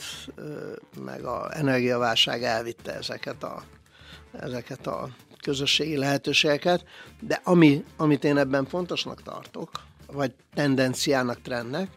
meg 1.05 1.25
a 1.25 1.57
energiaválság 1.57 2.43
elvitte 2.43 2.95
ezeket 2.95 3.43
a 3.43 3.63
ezeket 4.33 4.87
a 4.87 5.09
közösségi 5.43 5.97
lehetőségeket, 5.97 6.85
de 7.21 7.41
ami, 7.45 7.85
amit 7.97 8.25
én 8.25 8.37
ebben 8.37 8.67
fontosnak 8.67 9.23
tartok, 9.23 9.71
vagy 10.07 10.33
tendenciának, 10.55 11.41
trendnek, 11.41 11.89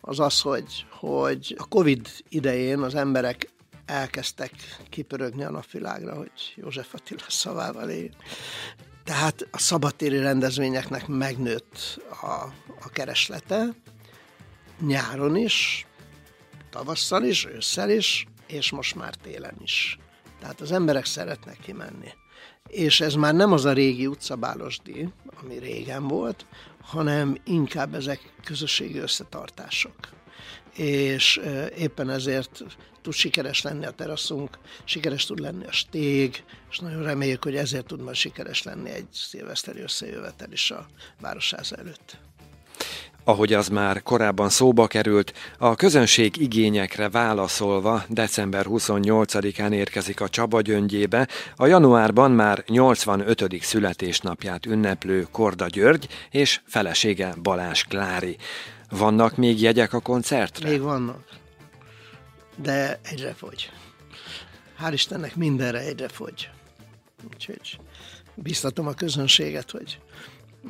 az 0.00 0.20
az, 0.20 0.40
hogy, 0.40 0.86
hogy 0.90 1.54
a 1.58 1.68
Covid 1.68 2.08
idején 2.28 2.78
az 2.78 2.94
emberek 2.94 3.48
elkezdtek 3.90 4.52
kipörögni 4.88 5.44
a 5.44 5.50
napvilágra, 5.50 6.14
hogy 6.14 6.52
József 6.56 6.94
Attila 6.94 7.24
szavával 7.28 7.90
él. 7.90 8.10
Tehát 9.04 9.48
a 9.50 9.58
szabadtéri 9.58 10.18
rendezvényeknek 10.18 11.06
megnőtt 11.06 12.00
a, 12.22 12.52
a 12.80 12.88
kereslete, 12.92 13.66
nyáron 14.80 15.36
is, 15.36 15.86
tavasszal 16.70 17.24
is, 17.24 17.46
ősszel 17.46 17.90
is, 17.90 18.26
és 18.46 18.70
most 18.70 18.94
már 18.94 19.14
télen 19.14 19.56
is. 19.62 19.98
Tehát 20.40 20.60
az 20.60 20.72
emberek 20.72 21.04
szeretnek 21.04 21.58
kimenni. 21.58 22.08
És 22.68 23.00
ez 23.00 23.14
már 23.14 23.34
nem 23.34 23.52
az 23.52 23.64
a 23.64 23.72
régi 23.72 24.06
utcabálosdi, 24.06 25.08
ami 25.42 25.58
régen 25.58 26.08
volt, 26.08 26.46
hanem 26.80 27.36
inkább 27.44 27.94
ezek 27.94 28.32
közösségi 28.44 28.98
összetartások. 28.98 29.94
És 30.76 31.40
éppen 31.78 32.10
ezért 32.10 32.62
tud 33.02 33.12
sikeres 33.12 33.62
lenni 33.62 33.86
a 33.86 33.90
teraszunk, 33.90 34.58
sikeres 34.84 35.24
tud 35.24 35.38
lenni 35.38 35.64
a 35.66 35.72
stég, 35.72 36.44
és 36.70 36.78
nagyon 36.78 37.02
reméljük, 37.02 37.44
hogy 37.44 37.56
ezért 37.56 37.86
tud 37.86 38.00
majd 38.00 38.16
sikeres 38.16 38.62
lenni 38.62 38.90
egy 38.90 39.06
szilveszteri 39.12 39.80
összejövetel 39.80 40.52
is 40.52 40.70
a 40.70 40.86
városház 41.20 41.72
előtt. 41.78 42.18
Ahogy 43.24 43.52
az 43.52 43.68
már 43.68 44.02
korábban 44.02 44.48
szóba 44.48 44.86
került, 44.86 45.32
a 45.58 45.74
közönség 45.74 46.36
igényekre 46.36 47.08
válaszolva 47.08 48.04
december 48.08 48.66
28-án 48.68 49.72
érkezik 49.72 50.20
a 50.20 50.28
Csaba 50.28 50.60
gyöngyébe, 50.60 51.28
a 51.56 51.66
januárban 51.66 52.30
már 52.30 52.64
85. 52.66 53.54
születésnapját 53.60 54.66
ünneplő 54.66 55.26
Korda 55.30 55.66
György 55.66 56.08
és 56.30 56.60
felesége 56.66 57.34
Balás 57.42 57.84
Klári. 57.84 58.36
Vannak 58.90 59.36
még 59.36 59.60
jegyek 59.60 59.92
a 59.92 60.00
koncertre? 60.00 60.68
Még 60.68 60.80
vannak, 60.80 61.24
de 62.56 63.00
egyre 63.02 63.32
fogy. 63.32 63.70
Hál' 64.82 64.92
Istennek 64.92 65.36
mindenre 65.36 65.78
egyre 65.78 66.08
fogy. 66.08 66.50
Úgyhogy 67.32 67.78
biztatom 68.34 68.86
a 68.86 68.92
közönséget, 68.92 69.70
hogy 69.70 69.98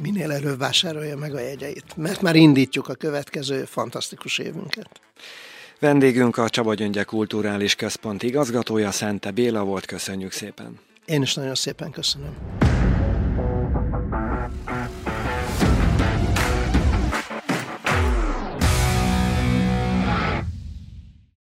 minél 0.03 0.31
előbb 0.31 0.59
vásárolja 0.59 1.17
meg 1.17 1.35
a 1.35 1.41
jegyeit, 1.41 1.97
mert 1.97 2.21
már 2.21 2.37
indítjuk 2.37 2.89
a 2.89 2.95
következő 2.95 3.65
fantasztikus 3.65 4.39
évünket. 4.39 5.01
Vendégünk 5.79 6.37
a 6.37 6.49
Csaba 6.49 6.75
Gyöngye 6.75 7.03
Kulturális 7.03 7.75
Központ 7.75 8.23
igazgatója, 8.23 8.91
Szente 8.91 9.31
Béla 9.31 9.65
volt, 9.65 9.85
köszönjük 9.85 10.33
szépen. 10.33 10.79
Én 11.05 11.23
is 11.23 11.35
nagyon 11.35 11.55
szépen 11.55 11.91
köszönöm. 11.91 12.37